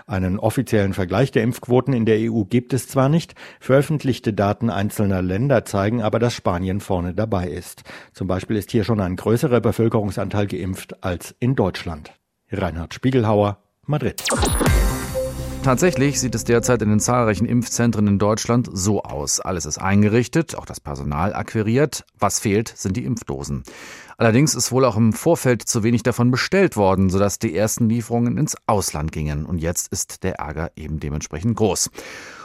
Einen 0.08 0.40
offiziellen 0.40 0.94
Vergleich 0.94 1.32
der 1.32 1.44
Impfquoten 1.44 1.94
in 1.94 2.06
der 2.06 2.32
EU 2.32 2.44
gibt 2.44 2.74
es 2.74 2.88
zwar 2.88 3.10
nicht, 3.10 3.36
veröffentlichte 3.60 4.34
Daten 4.34 4.70
einzelner 4.70 5.22
Länder 5.22 5.66
zeigen 5.66 6.02
aber, 6.02 6.20
dass 6.20 6.34
Spanien 6.34 6.80
vorne 6.80 7.14
dabei 7.14 7.48
ist. 7.48 7.84
Zum 8.14 8.28
Beispiel 8.28 8.58
ist 8.58 8.72
hier 8.72 8.84
schon 8.84 9.00
ein 9.00 9.16
größerer 9.16 9.62
Bevölkerungsanteil 9.62 10.48
geimpft 10.48 11.04
als 11.04 11.36
in 11.40 11.56
Deutschland. 11.56 12.12
Reinhard 12.52 12.94
Spiegelhauer, 12.94 13.58
Madrid. 13.86 14.24
Tatsächlich 15.64 16.20
sieht 16.20 16.34
es 16.34 16.44
derzeit 16.44 16.82
in 16.82 16.90
den 16.90 17.00
zahlreichen 17.00 17.46
Impfzentren 17.46 18.08
in 18.08 18.18
Deutschland 18.18 18.68
so 18.74 19.04
aus. 19.04 19.40
Alles 19.40 19.66
ist 19.66 19.78
eingerichtet, 19.78 20.56
auch 20.56 20.66
das 20.66 20.80
Personal 20.80 21.36
akquiriert. 21.36 22.04
Was 22.18 22.40
fehlt, 22.40 22.74
sind 22.76 22.98
die 22.98 23.06
Impfdosen. 23.06 23.64
Allerdings 24.18 24.56
ist 24.56 24.72
wohl 24.72 24.86
auch 24.86 24.98
im 24.98 25.14
Vorfeld 25.14 25.62
zu 25.62 25.84
wenig 25.84 26.02
davon 26.02 26.32
bestellt 26.32 26.78
worden, 26.78 27.12
sodass 27.12 27.38
die 27.38 27.56
ersten 27.56 27.90
Lieferungen 27.90 28.40
ins 28.40 28.56
Ausland 28.66 29.12
gingen. 29.12 29.46
Und 29.46 29.60
jetzt 29.60 29.92
ist 29.92 30.24
der 30.24 30.40
Ärger 30.40 30.72
eben 30.76 31.00
dementsprechend 31.00 31.56
groß. 31.58 31.92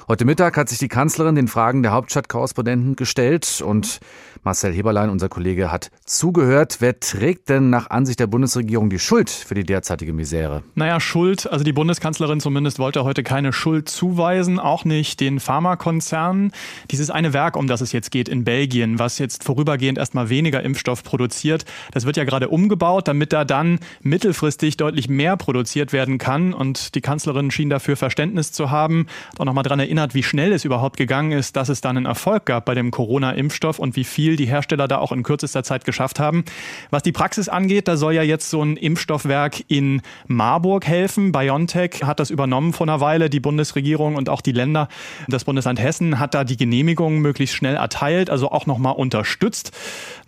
Heute 0.08 0.24
Mittag 0.24 0.56
hat 0.56 0.68
sich 0.68 0.78
die 0.78 0.88
Kanzlerin 0.88 1.34
den 1.34 1.48
Fragen 1.48 1.82
der 1.82 1.92
Hauptstadtkorrespondenten 1.92 2.96
gestellt 2.96 3.60
und 3.60 3.98
Marcel 4.46 4.72
Heberlein, 4.72 5.10
unser 5.10 5.28
Kollege, 5.28 5.72
hat 5.72 5.90
zugehört. 6.04 6.76
Wer 6.78 7.00
trägt 7.00 7.48
denn 7.48 7.68
nach 7.68 7.90
Ansicht 7.90 8.20
der 8.20 8.28
Bundesregierung 8.28 8.90
die 8.90 9.00
Schuld 9.00 9.28
für 9.28 9.56
die 9.56 9.64
derzeitige 9.64 10.12
Misere? 10.12 10.62
Naja, 10.76 11.00
Schuld, 11.00 11.50
also 11.50 11.64
die 11.64 11.72
Bundeskanzlerin 11.72 12.38
zumindest 12.38 12.78
wollte 12.78 13.02
heute 13.02 13.24
keine 13.24 13.52
Schuld 13.52 13.88
zuweisen, 13.88 14.60
auch 14.60 14.84
nicht 14.84 15.18
den 15.18 15.40
Pharmakonzernen. 15.40 16.52
Dieses 16.92 17.10
eine 17.10 17.32
Werk, 17.32 17.56
um 17.56 17.66
das 17.66 17.80
es 17.80 17.90
jetzt 17.90 18.12
geht 18.12 18.28
in 18.28 18.44
Belgien, 18.44 19.00
was 19.00 19.18
jetzt 19.18 19.42
vorübergehend 19.42 19.98
erstmal 19.98 20.28
weniger 20.28 20.62
Impfstoff 20.62 21.02
produziert, 21.02 21.64
das 21.90 22.06
wird 22.06 22.16
ja 22.16 22.22
gerade 22.22 22.48
umgebaut, 22.48 23.08
damit 23.08 23.32
da 23.32 23.44
dann 23.44 23.80
mittelfristig 24.02 24.76
deutlich 24.76 25.08
mehr 25.08 25.36
produziert 25.36 25.92
werden 25.92 26.18
kann. 26.18 26.54
Und 26.54 26.94
die 26.94 27.00
Kanzlerin 27.00 27.50
schien 27.50 27.68
dafür 27.68 27.96
Verständnis 27.96 28.52
zu 28.52 28.70
haben. 28.70 29.08
Auch 29.38 29.44
nochmal 29.44 29.64
daran 29.64 29.80
erinnert, 29.80 30.14
wie 30.14 30.22
schnell 30.22 30.52
es 30.52 30.64
überhaupt 30.64 30.98
gegangen 30.98 31.32
ist, 31.32 31.56
dass 31.56 31.68
es 31.68 31.80
dann 31.80 31.96
einen 31.96 32.06
Erfolg 32.06 32.46
gab 32.46 32.64
bei 32.64 32.76
dem 32.76 32.92
Corona-Impfstoff 32.92 33.80
und 33.80 33.96
wie 33.96 34.04
viel 34.36 34.46
die 34.46 34.50
Hersteller 34.50 34.86
da 34.86 34.98
auch 34.98 35.12
in 35.12 35.22
kürzester 35.22 35.62
Zeit 35.62 35.84
geschafft 35.84 36.20
haben. 36.20 36.44
Was 36.90 37.02
die 37.02 37.12
Praxis 37.12 37.48
angeht, 37.48 37.88
da 37.88 37.96
soll 37.96 38.12
ja 38.12 38.22
jetzt 38.22 38.50
so 38.50 38.62
ein 38.62 38.76
Impfstoffwerk 38.76 39.64
in 39.68 40.02
Marburg 40.26 40.86
helfen. 40.86 41.32
BioNTech 41.32 42.02
hat 42.04 42.20
das 42.20 42.30
übernommen 42.30 42.72
vor 42.72 42.86
einer 42.86 43.00
Weile. 43.00 43.30
Die 43.30 43.40
Bundesregierung 43.40 44.16
und 44.16 44.28
auch 44.28 44.42
die 44.42 44.52
Länder, 44.52 44.88
das 45.28 45.44
Bundesland 45.44 45.80
Hessen 45.80 46.18
hat 46.18 46.34
da 46.34 46.44
die 46.44 46.56
Genehmigung 46.56 47.18
möglichst 47.18 47.56
schnell 47.56 47.76
erteilt, 47.76 48.30
also 48.30 48.50
auch 48.50 48.66
nochmal 48.66 48.94
unterstützt. 48.94 49.72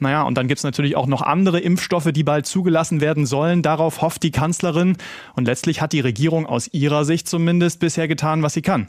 Naja, 0.01 0.23
und 0.23 0.37
dann 0.39 0.49
gibt 0.49 0.59
es 0.59 0.65
natürlich 0.65 0.97
auch 0.97 1.07
noch 1.07 1.23
andere 1.23 1.61
Impfstoffe, 1.61 2.11
die 2.13 2.25
bald 2.25 2.47
zugelassen 2.47 3.01
werden 3.01 3.27
sollen. 3.27 3.63
Darauf 3.63 4.01
hofft 4.01 4.23
die 4.23 4.31
Kanzlerin. 4.31 4.97
Und 5.35 5.45
letztlich 5.45 5.81
hat 5.81 5.93
die 5.93 6.01
Regierung 6.01 6.47
aus 6.47 6.69
ihrer 6.73 7.05
Sicht 7.05 7.29
zumindest 7.29 7.81
bisher 7.81 8.09
getan, 8.09 8.43
was 8.43 8.55
sie 8.55 8.63
kann. 8.63 8.89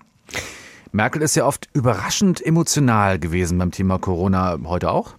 Merkel 0.91 1.21
ist 1.21 1.35
ja 1.35 1.45
oft 1.45 1.69
überraschend 1.73 2.43
emotional 2.43 3.19
gewesen 3.19 3.59
beim 3.59 3.69
Thema 3.71 3.99
Corona. 3.99 4.57
Heute 4.65 4.89
auch? 4.89 5.18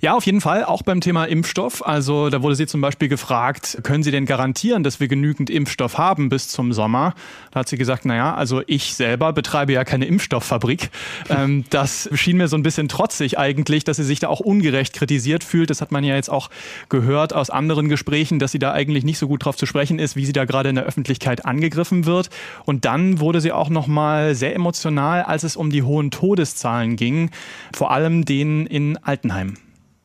Ja, 0.00 0.14
auf 0.14 0.26
jeden 0.26 0.42
Fall, 0.42 0.64
auch 0.64 0.82
beim 0.82 1.00
Thema 1.00 1.24
Impfstoff. 1.24 1.86
Also 1.86 2.28
da 2.28 2.42
wurde 2.42 2.56
sie 2.56 2.66
zum 2.66 2.80
Beispiel 2.80 3.08
gefragt, 3.08 3.78
können 3.82 4.02
Sie 4.02 4.10
denn 4.10 4.26
garantieren, 4.26 4.82
dass 4.82 5.00
wir 5.00 5.08
genügend 5.08 5.48
Impfstoff 5.48 5.96
haben 5.96 6.28
bis 6.28 6.48
zum 6.48 6.74
Sommer? 6.74 7.14
Da 7.52 7.60
hat 7.60 7.68
sie 7.68 7.78
gesagt, 7.78 8.04
naja, 8.04 8.34
also 8.34 8.62
ich 8.66 8.94
selber 8.94 9.32
betreibe 9.32 9.72
ja 9.72 9.84
keine 9.84 10.04
Impfstofffabrik. 10.06 10.90
Ähm, 11.30 11.64
das 11.70 12.10
schien 12.12 12.36
mir 12.36 12.48
so 12.48 12.56
ein 12.56 12.62
bisschen 12.62 12.88
trotzig 12.88 13.38
eigentlich, 13.38 13.84
dass 13.84 13.96
sie 13.96 14.04
sich 14.04 14.20
da 14.20 14.28
auch 14.28 14.40
ungerecht 14.40 14.92
kritisiert 14.92 15.42
fühlt. 15.42 15.70
Das 15.70 15.80
hat 15.80 15.90
man 15.90 16.04
ja 16.04 16.14
jetzt 16.14 16.28
auch 16.28 16.50
gehört 16.90 17.32
aus 17.32 17.48
anderen 17.48 17.88
Gesprächen, 17.88 18.38
dass 18.38 18.52
sie 18.52 18.58
da 18.58 18.72
eigentlich 18.72 19.04
nicht 19.04 19.18
so 19.18 19.26
gut 19.26 19.44
drauf 19.44 19.56
zu 19.56 19.64
sprechen 19.64 19.98
ist, 19.98 20.16
wie 20.16 20.26
sie 20.26 20.32
da 20.32 20.44
gerade 20.44 20.68
in 20.68 20.74
der 20.74 20.84
Öffentlichkeit 20.84 21.46
angegriffen 21.46 22.04
wird. 22.04 22.28
Und 22.66 22.84
dann 22.84 23.20
wurde 23.20 23.40
sie 23.40 23.52
auch 23.52 23.70
nochmal 23.70 24.34
sehr 24.34 24.54
emotional, 24.54 25.22
als 25.22 25.44
es 25.44 25.56
um 25.56 25.70
die 25.70 25.82
hohen 25.82 26.10
Todeszahlen 26.10 26.96
ging, 26.96 27.30
vor 27.74 27.90
allem 27.90 28.26
denen 28.26 28.66
in 28.66 28.98
Altenheim. 28.98 29.53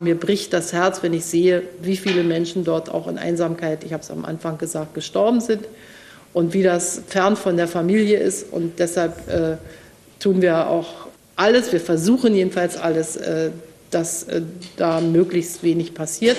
Mir 0.02 0.18
bricht 0.18 0.54
das 0.54 0.72
Herz, 0.72 1.02
wenn 1.02 1.12
ich 1.12 1.26
sehe, 1.26 1.62
wie 1.82 1.98
viele 1.98 2.22
Menschen 2.22 2.64
dort 2.64 2.88
auch 2.88 3.06
in 3.06 3.18
Einsamkeit, 3.18 3.84
ich 3.84 3.92
habe 3.92 4.02
es 4.02 4.10
am 4.10 4.24
Anfang 4.24 4.56
gesagt, 4.56 4.94
gestorben 4.94 5.42
sind 5.42 5.68
und 6.32 6.54
wie 6.54 6.62
das 6.62 7.02
fern 7.06 7.36
von 7.36 7.58
der 7.58 7.68
Familie 7.68 8.18
ist. 8.18 8.50
Und 8.50 8.78
deshalb 8.78 9.28
äh, 9.28 9.58
tun 10.18 10.40
wir 10.40 10.68
auch 10.68 11.08
alles, 11.36 11.70
wir 11.70 11.80
versuchen 11.80 12.34
jedenfalls 12.34 12.78
alles, 12.78 13.16
äh, 13.16 13.50
dass 13.90 14.22
äh, 14.22 14.40
da 14.78 15.02
möglichst 15.02 15.62
wenig 15.62 15.92
passiert. 15.92 16.38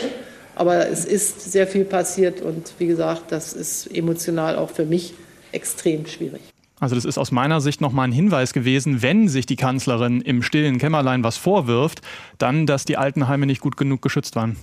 Aber 0.56 0.90
es 0.90 1.06
ist 1.06 1.52
sehr 1.52 1.68
viel 1.68 1.86
passiert 1.86 2.42
und 2.42 2.74
wie 2.80 2.88
gesagt, 2.88 3.32
das 3.32 3.54
ist 3.54 3.96
emotional 3.96 4.56
auch 4.56 4.72
für 4.72 4.86
mich 4.86 5.14
extrem 5.52 6.08
schwierig. 6.08 6.42
Also 6.82 6.96
das 6.96 7.06
ist 7.06 7.20
aus 7.20 7.32
meiner 7.32 7.62
Sicht 7.62 7.80
nochmal 7.80 8.08
ein 8.08 8.12
Hinweis 8.12 8.54
gewesen, 8.54 9.04
wenn 9.04 9.30
sich 9.30 9.46
die 9.46 9.56
Kanzlerin 9.56 10.20
im 10.20 10.42
stillen 10.42 10.80
Kämmerlein 10.80 11.24
was 11.24 11.38
vorwirft, 11.38 12.02
dann, 12.40 12.66
dass 12.66 12.86
die 12.86 12.98
Altenheime 12.98 13.46
nicht 13.46 13.62
gut 13.62 13.78
genug 13.78 14.02
geschützt 14.02 14.36
waren. 14.36 14.58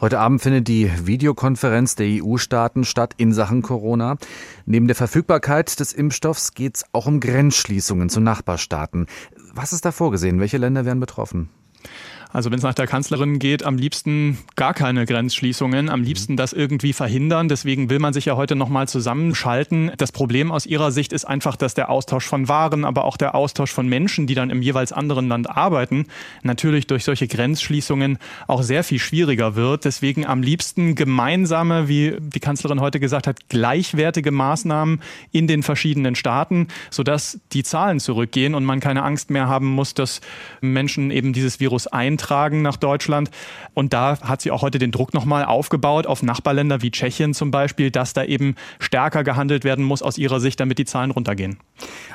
Heute 0.00 0.20
Abend 0.20 0.40
findet 0.40 0.68
die 0.68 0.88
Videokonferenz 1.06 1.96
der 1.96 2.22
EU-Staaten 2.22 2.84
statt 2.84 3.14
in 3.16 3.32
Sachen 3.32 3.62
Corona. 3.62 4.16
Neben 4.64 4.86
der 4.86 4.94
Verfügbarkeit 4.94 5.80
des 5.80 5.92
Impfstoffs 5.92 6.54
geht 6.54 6.76
es 6.76 6.84
auch 6.92 7.06
um 7.06 7.18
Grenzschließungen 7.18 8.08
zu 8.08 8.20
Nachbarstaaten. 8.20 9.06
Was 9.54 9.72
ist 9.72 9.84
da 9.84 9.90
vorgesehen? 9.90 10.38
Welche 10.38 10.58
Länder 10.58 10.84
werden 10.84 11.00
betroffen? 11.00 11.48
Also 12.30 12.50
wenn 12.50 12.58
es 12.58 12.64
nach 12.64 12.74
der 12.74 12.86
Kanzlerin 12.86 13.38
geht, 13.38 13.62
am 13.62 13.78
liebsten 13.78 14.38
gar 14.54 14.74
keine 14.74 15.06
Grenzschließungen, 15.06 15.88
am 15.88 16.02
liebsten 16.02 16.36
das 16.36 16.52
irgendwie 16.52 16.92
verhindern. 16.92 17.48
Deswegen 17.48 17.88
will 17.88 18.00
man 18.00 18.12
sich 18.12 18.26
ja 18.26 18.36
heute 18.36 18.54
nochmal 18.54 18.86
zusammenschalten. 18.86 19.92
Das 19.96 20.12
Problem 20.12 20.52
aus 20.52 20.66
ihrer 20.66 20.92
Sicht 20.92 21.14
ist 21.14 21.24
einfach, 21.24 21.56
dass 21.56 21.72
der 21.72 21.88
Austausch 21.88 22.26
von 22.26 22.48
Waren, 22.48 22.84
aber 22.84 23.04
auch 23.04 23.16
der 23.16 23.34
Austausch 23.34 23.72
von 23.72 23.88
Menschen, 23.88 24.26
die 24.26 24.34
dann 24.34 24.50
im 24.50 24.60
jeweils 24.60 24.92
anderen 24.92 25.28
Land 25.28 25.48
arbeiten, 25.48 26.06
natürlich 26.42 26.86
durch 26.86 27.04
solche 27.04 27.28
Grenzschließungen 27.28 28.18
auch 28.46 28.62
sehr 28.62 28.84
viel 28.84 28.98
schwieriger 28.98 29.56
wird. 29.56 29.86
Deswegen 29.86 30.26
am 30.26 30.42
liebsten 30.42 30.94
gemeinsame, 30.96 31.88
wie 31.88 32.16
die 32.20 32.40
Kanzlerin 32.40 32.80
heute 32.80 33.00
gesagt 33.00 33.26
hat, 33.26 33.48
gleichwertige 33.48 34.32
Maßnahmen 34.32 35.00
in 35.32 35.46
den 35.46 35.62
verschiedenen 35.62 36.14
Staaten, 36.14 36.68
sodass 36.90 37.40
die 37.52 37.62
Zahlen 37.62 38.00
zurückgehen 38.00 38.54
und 38.54 38.66
man 38.66 38.80
keine 38.80 39.02
Angst 39.02 39.30
mehr 39.30 39.48
haben 39.48 39.68
muss, 39.68 39.94
dass 39.94 40.20
Menschen 40.60 41.10
eben 41.10 41.32
dieses 41.32 41.58
Virus 41.58 41.86
ein 41.86 42.17
eintragen 42.18 42.62
nach 42.62 42.76
Deutschland. 42.76 43.30
Und 43.74 43.92
da 43.92 44.20
hat 44.20 44.42
sie 44.42 44.50
auch 44.50 44.62
heute 44.62 44.78
den 44.78 44.90
Druck 44.90 45.14
nochmal 45.14 45.44
aufgebaut 45.44 46.06
auf 46.06 46.22
Nachbarländer 46.22 46.82
wie 46.82 46.90
Tschechien 46.90 47.32
zum 47.32 47.50
Beispiel, 47.50 47.90
dass 47.90 48.12
da 48.12 48.24
eben 48.24 48.56
stärker 48.80 49.22
gehandelt 49.22 49.64
werden 49.64 49.84
muss 49.84 50.02
aus 50.02 50.18
ihrer 50.18 50.40
Sicht, 50.40 50.58
damit 50.58 50.78
die 50.78 50.84
Zahlen 50.84 51.12
runtergehen. 51.12 51.58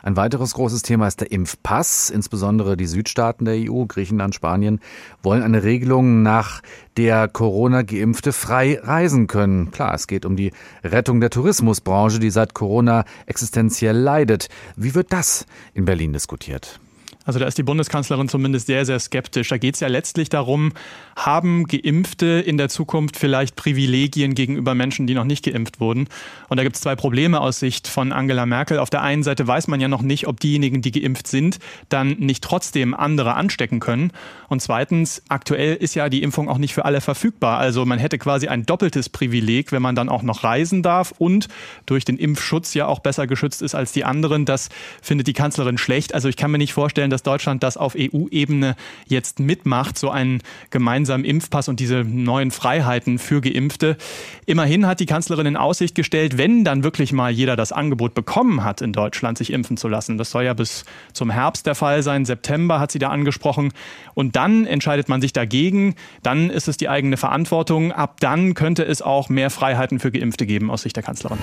Ein 0.02 0.18
weiteres 0.18 0.54
großes 0.56 0.82
Thema 0.82 1.08
ist 1.08 1.22
der 1.22 1.32
Impfpass. 1.32 2.10
Insbesondere 2.10 2.76
die 2.76 2.86
Südstaaten 2.86 3.46
der 3.46 3.56
EU, 3.56 3.86
Griechenland, 3.86 4.36
Spanien, 4.36 4.82
wollen 5.22 5.42
eine 5.42 5.64
Regelung, 5.64 6.22
nach 6.22 6.62
der 6.98 7.28
Corona-Geimpfte 7.28 8.34
frei 8.34 8.80
reisen 8.84 9.28
können. 9.28 9.72
Klar, 9.72 9.94
es 9.94 10.08
geht 10.08 10.26
um 10.26 10.36
die 10.36 10.52
Rettung 10.84 11.22
der 11.22 11.30
Tourismusbranche, 11.30 12.20
die 12.20 12.30
seit 12.30 12.54
Corona 12.54 13.06
existenziell 13.26 13.98
leidet. 13.98 14.50
Wie 14.76 14.94
wird 14.94 15.14
das 15.14 15.46
in 15.74 15.86
Berlin 15.86 16.12
diskutiert? 16.14 16.80
Also 17.26 17.40
da 17.40 17.46
ist 17.46 17.58
die 17.58 17.64
Bundeskanzlerin 17.64 18.28
zumindest 18.28 18.68
sehr, 18.68 18.86
sehr 18.86 19.00
skeptisch. 19.00 19.48
Da 19.50 19.58
geht 19.58 19.76
es 19.76 19.80
ja 19.80 19.88
letztlich 19.88 20.30
darum, 20.30 20.74
haben 21.16 21.66
Geimpfte 21.66 22.26
in 22.26 22.58
der 22.58 22.70
Zukunft 22.70 23.18
vielleicht 23.18 23.56
Privilegien 23.56 24.36
gegenüber 24.36 24.76
Menschen, 24.76 25.08
die 25.08 25.14
noch 25.14 25.24
nicht 25.24 25.46
geimpft 25.46 25.80
wurden? 25.80 26.08
Und 26.50 26.58
da 26.58 26.64
gibt 26.64 26.76
es 26.76 26.82
zwei 26.82 26.96
Probleme 26.96 27.40
aus 27.40 27.60
Sicht 27.60 27.88
von 27.88 28.12
Angela 28.12 28.46
Merkel. 28.46 28.80
Auf 28.80 28.90
der 28.90 29.02
einen 29.02 29.24
Seite 29.24 29.48
weiß 29.48 29.68
man 29.68 29.80
ja 29.80 29.88
noch 29.88 30.02
nicht, 30.02 30.28
ob 30.28 30.40
diejenigen, 30.40 30.82
die 30.82 30.92
geimpft 30.92 31.28
sind, 31.28 31.60
dann 31.90 32.10
nicht 32.20 32.44
trotzdem 32.44 32.94
andere 32.94 33.36
anstecken 33.36 33.80
können. 33.80 34.12
Und 34.50 34.62
zweitens, 34.62 35.24
aktuell 35.30 35.76
ist 35.76 35.96
ja 35.96 36.10
die 36.10 36.24
Impfung 36.24 36.50
auch 36.50 36.58
nicht 36.58 36.74
für 36.74 36.86
alle 36.86 37.02
verfügbar. 37.02 37.58
Also 37.58 37.86
man 37.86 38.00
hätte 38.00 38.18
quasi 38.18 38.48
ein 38.48 38.66
doppeltes 38.66 39.10
Privileg, 39.10 39.72
wenn 39.72 39.82
man 39.82 39.96
dann 39.96 40.10
auch 40.10 40.24
noch 40.24 40.44
reisen 40.44 40.84
darf 40.84 41.14
und 41.18 41.48
durch 41.86 42.06
den 42.06 42.18
Impfschutz 42.18 42.74
ja 42.74 42.88
auch 42.88 43.00
besser 43.00 43.28
geschützt 43.28 43.62
ist 43.62 43.76
als 43.76 43.94
die 43.94 44.04
anderen. 44.04 44.46
Das 44.46 44.70
findet 45.02 45.28
die 45.28 45.34
Kanzlerin 45.34 45.78
schlecht. 45.78 46.14
Also 46.14 46.28
ich 46.28 46.38
kann 46.38 46.52
mir 46.52 46.58
nicht 46.58 46.74
vorstellen, 46.74 47.10
dass 47.14 47.24
Deutschland 47.24 47.64
das 47.64 47.78
auf 47.78 47.96
EU-Ebene 47.98 48.76
jetzt 49.08 49.40
mitmacht, 49.40 49.98
so 49.98 50.10
einen 50.10 50.42
gemeinsamen 50.70 51.24
Impfpass 51.24 51.70
und 51.70 51.80
diese 51.80 52.04
neuen 52.04 52.52
Freiheiten 52.52 53.20
für 53.20 53.40
Geimpfte. 53.40 53.98
Immerhin 54.46 54.86
hat 54.88 55.00
die 55.00 55.06
Kanzlerin 55.06 55.46
in 55.46 55.56
Aussicht 55.56 55.96
gestellt, 55.96 56.38
wenn 56.38 56.64
dann 56.64 56.84
wirklich 56.84 57.14
mal 57.14 57.32
jeder 57.32 57.56
das 57.56 57.72
Angebot 57.72 58.14
bekommen 58.14 58.64
hat, 58.64 58.82
in 58.82 58.92
Deutschland 58.92 59.38
sich 59.38 59.54
impfen 59.54 59.78
zu 59.78 59.88
lassen. 59.88 60.18
Das 60.18 60.32
soll 60.32 60.44
ja 60.44 60.54
bis 60.54 60.86
zum 61.14 61.30
Herbst 61.30 61.66
der 61.66 61.76
Fall 61.76 62.04
sein. 62.04 62.26
September 62.26 62.80
hat 62.80 62.92
sie 62.92 63.00
da 63.00 63.10
angesprochen. 63.10 63.72
Und 64.14 64.36
dann 64.36 64.66
entscheidet 64.66 65.08
man 65.08 65.22
sich 65.22 65.34
dagegen. 65.34 65.96
Dann 66.24 66.50
ist 66.50 66.68
es 66.68 66.78
die 66.78 66.90
eigene 66.90 67.18
Verantwortung. 67.18 67.92
Ab 67.92 68.18
dann 68.20 68.56
könnte 68.56 68.84
es 68.84 69.02
auch 69.02 69.30
mehr 69.30 69.50
Freiheiten 69.50 70.00
für 70.00 70.12
Geimpfte 70.12 70.46
geben 70.46 70.72
aus 70.72 70.82
Sicht 70.82 70.96
der 70.96 71.04
Kanzlerin. 71.04 71.38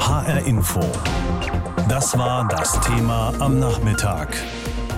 HR 0.00 0.46
Info. 0.46 0.80
Das 1.88 2.16
war 2.16 2.46
das 2.48 2.80
Thema 2.80 3.32
am 3.40 3.58
Nachmittag. 3.58 4.28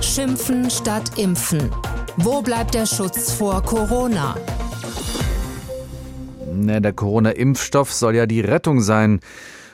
Schimpfen 0.04 0.68
statt 0.70 1.18
Impfen. 1.18 1.70
Wo 2.16 2.42
bleibt 2.42 2.74
der 2.74 2.86
Schutz 2.86 3.32
vor 3.32 3.62
Corona? 3.62 4.36
der 6.80 6.92
Corona-Impfstoff 6.92 7.92
soll 7.92 8.16
ja 8.16 8.26
die 8.26 8.40
Rettung 8.40 8.80
sein 8.80 9.20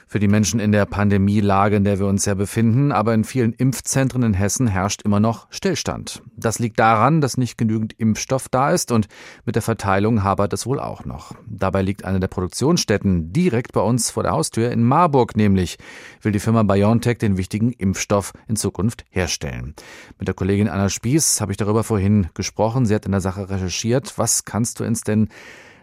für 0.09 0.19
die 0.19 0.27
Menschen 0.27 0.59
in 0.59 0.73
der 0.73 0.87
Pandemielage, 0.87 1.77
in 1.77 1.85
der 1.85 1.99
wir 1.99 2.07
uns 2.07 2.25
ja 2.25 2.35
befinden. 2.35 2.91
Aber 2.91 3.15
in 3.15 3.25
vielen 3.25 3.53
Impfzentren 3.53 4.23
in 4.23 4.35
Hessen 4.35 4.67
herrscht 4.67 5.03
immer 5.03 5.21
noch 5.21 5.47
Stillstand. 5.50 6.23
Das 6.35 6.59
liegt 6.59 6.79
daran, 6.79 7.21
dass 7.21 7.37
nicht 7.37 7.59
genügend 7.59 7.93
Impfstoff 7.93 8.49
da 8.49 8.71
ist 8.71 8.91
und 8.91 9.07
mit 9.45 9.55
der 9.55 9.62
Verteilung 9.62 10.25
habert 10.25 10.53
es 10.53 10.67
wohl 10.67 10.81
auch 10.81 11.05
noch. 11.05 11.35
Dabei 11.47 11.83
liegt 11.83 12.05
eine 12.05 12.21
der 12.21 12.29
Produktionsstätten 12.29 13.33
direkt 13.33 13.73
bei 13.73 13.83
uns 13.83 14.11
vor 14.11 14.23
der 14.23 14.33
Haustür 14.33 14.73
in 14.73 14.83
Marburg 14.83 15.37
nämlich, 15.37 15.79
will 16.23 16.33
die 16.33 16.41
Firma 16.41 16.62
BioNTech 16.62 17.19
den 17.19 17.37
wichtigen 17.37 17.73
Impfstoff 17.73 18.33
in 18.49 18.57
Zukunft 18.57 19.05
herstellen. 19.11 19.75
Mit 20.19 20.29
der 20.29 20.35
Kollegin 20.35 20.69
Anna 20.69 20.88
Spieß 20.88 21.41
habe 21.41 21.53
ich 21.53 21.59
darüber 21.59 21.85
vorhin 21.85 22.29
gesprochen. 22.35 22.87
Sie 22.87 22.95
hat 22.95 23.05
in 23.05 23.12
der 23.12 23.21
Sache 23.21 23.50
recherchiert. 23.50 24.15
Was 24.17 24.45
kannst 24.45 24.81
du 24.81 24.85
uns 24.85 25.03
denn 25.03 25.29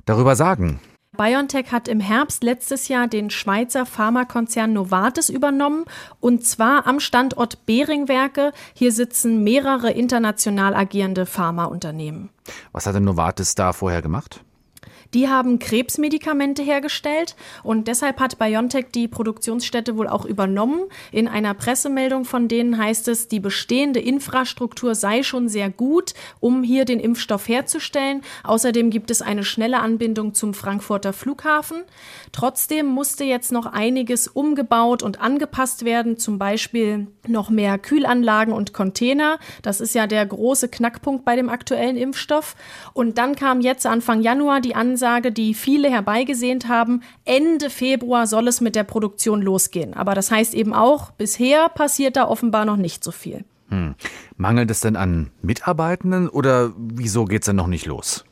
darüber 0.06 0.36
sagen? 0.36 0.80
BioNTech 1.16 1.72
hat 1.72 1.88
im 1.88 2.00
Herbst 2.00 2.44
letztes 2.44 2.88
Jahr 2.88 3.08
den 3.08 3.32
Schweizer 3.32 3.88
Pharmakonzern 3.88 4.72
Novartis 4.72 5.30
übernommen 5.30 5.86
und 6.20 6.46
zwar 6.46 6.86
am 6.86 7.00
Standort 7.00 7.66
Beringwerke. 7.66 8.52
Hier 8.76 8.92
sitzen 8.92 9.44
mehrere 9.44 9.90
international 9.90 10.76
agierende 10.76 11.26
Pharmaunternehmen. 11.26 12.30
Was 12.72 12.86
hat 12.86 12.94
denn 12.94 13.06
Novartis 13.06 13.56
da 13.56 13.74
vorher 13.74 14.04
gemacht? 14.04 14.45
Die 15.14 15.30
haben 15.30 15.60
Krebsmedikamente 15.60 16.64
hergestellt 16.64 17.36
und 17.64 17.88
deshalb 17.88 18.20
hat 18.20 18.38
BioNTech 18.38 18.88
die 18.94 19.08
Produktionsstätte 19.08 19.98
wohl 19.98 20.08
auch 20.08 20.26
übernommen. 20.26 20.82
In 21.12 21.28
einer 21.28 21.54
Pressemeldung 21.54 22.26
von 22.26 22.48
denen 22.48 22.78
heißt 22.78 23.08
es, 23.08 23.28
die 23.28 23.40
bestehende 23.40 24.00
Infrastruktur 24.00 24.96
sei 24.96 25.24
schon 25.24 25.48
sehr 25.48 25.70
gut, 25.70 26.14
um 26.40 26.64
hier 26.64 26.86
den 26.86 27.00
Impfstoff 27.00 27.48
herzustellen. 27.48 28.22
Außerdem 28.44 28.90
gibt 28.90 29.12
es 29.12 29.22
eine 29.22 29.44
schnelle 29.44 29.80
Anbindung 29.80 30.34
zum 30.34 30.54
Frankfurter 30.54 31.14
Flughafen. 31.14 31.84
Trotzdem 32.32 32.88
musste 32.88 33.24
jetzt 33.24 33.52
noch 33.52 33.66
einiges 33.66 34.28
umgebaut 34.28 35.04
und 35.04 35.22
angepasst 35.22 35.86
werden, 35.86 36.18
zum 36.18 36.38
Beispiel 36.40 37.08
noch 37.28 37.50
mehr 37.50 37.78
Kühlanlagen 37.78 38.54
und 38.54 38.74
Container. 38.74 39.40
Das 39.62 39.80
ist 39.80 39.96
ja 39.96 40.08
der 40.08 40.26
große 40.26 40.70
Knackpunkt 40.70 41.26
bei 41.26 41.36
dem 41.36 41.50
aktuellen 41.50 41.96
Impfstoff. 41.96 42.56
Und 42.94 43.18
dann 43.18 43.36
kam 43.36 43.62
jetzt 43.62 43.86
Anfang 43.86 44.22
Januar 44.22 44.62
die 44.62 44.76
Ansage, 44.76 44.95
die 45.32 45.54
viele 45.54 45.90
herbeigesehnt 45.90 46.68
haben, 46.68 47.02
Ende 47.24 47.70
Februar 47.70 48.28
soll 48.28 48.48
es 48.48 48.62
mit 48.62 48.76
der 48.76 48.84
Produktion 48.84 49.42
losgehen. 49.42 49.94
Aber 49.94 50.16
das 50.16 50.32
heißt 50.32 50.54
eben 50.54 50.74
auch, 50.74 51.12
bisher 51.12 51.70
passiert 51.70 52.16
da 52.16 52.28
offenbar 52.28 52.66
noch 52.66 52.78
nicht 52.78 53.04
so 53.04 53.12
viel. 53.12 53.46
Hm. 53.70 53.96
Mangelt 54.38 54.70
es 54.70 54.80
denn 54.80 54.96
an 54.96 55.32
Mitarbeitenden 55.42 56.30
oder 56.30 56.74
wieso 56.78 57.26
geht 57.26 57.42
es 57.42 57.46
denn 57.48 57.56
noch 57.56 57.68
nicht 57.68 57.86
los? 57.86 58.26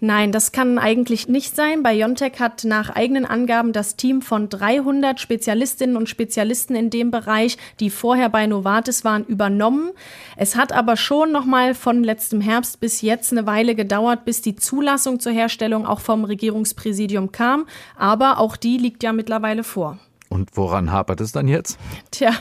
Nein, 0.00 0.32
das 0.32 0.52
kann 0.52 0.78
eigentlich 0.78 1.28
nicht 1.28 1.54
sein. 1.54 1.82
BioNTech 1.82 2.40
hat 2.40 2.64
nach 2.64 2.90
eigenen 2.90 3.24
Angaben 3.24 3.72
das 3.72 3.96
Team 3.96 4.22
von 4.22 4.48
300 4.48 5.20
Spezialistinnen 5.20 5.96
und 5.96 6.08
Spezialisten 6.08 6.74
in 6.74 6.90
dem 6.90 7.10
Bereich, 7.10 7.56
die 7.80 7.90
vorher 7.90 8.28
bei 8.28 8.46
Novartis 8.46 9.04
waren, 9.04 9.24
übernommen. 9.24 9.90
Es 10.36 10.56
hat 10.56 10.72
aber 10.72 10.96
schon 10.96 11.32
noch 11.32 11.44
mal 11.44 11.74
von 11.74 12.02
letztem 12.04 12.40
Herbst 12.40 12.80
bis 12.80 13.02
jetzt 13.02 13.32
eine 13.32 13.46
Weile 13.46 13.74
gedauert, 13.74 14.24
bis 14.24 14.42
die 14.42 14.56
Zulassung 14.56 15.20
zur 15.20 15.32
Herstellung 15.32 15.86
auch 15.86 16.00
vom 16.00 16.24
Regierungspräsidium 16.24 17.32
kam. 17.32 17.66
Aber 17.96 18.38
auch 18.38 18.56
die 18.56 18.78
liegt 18.78 19.02
ja 19.02 19.12
mittlerweile 19.12 19.64
vor. 19.64 19.98
Und 20.34 20.56
woran 20.56 20.90
hapert 20.90 21.20
es 21.20 21.30
dann 21.30 21.46
jetzt? 21.46 21.78
Tja, 22.10 22.32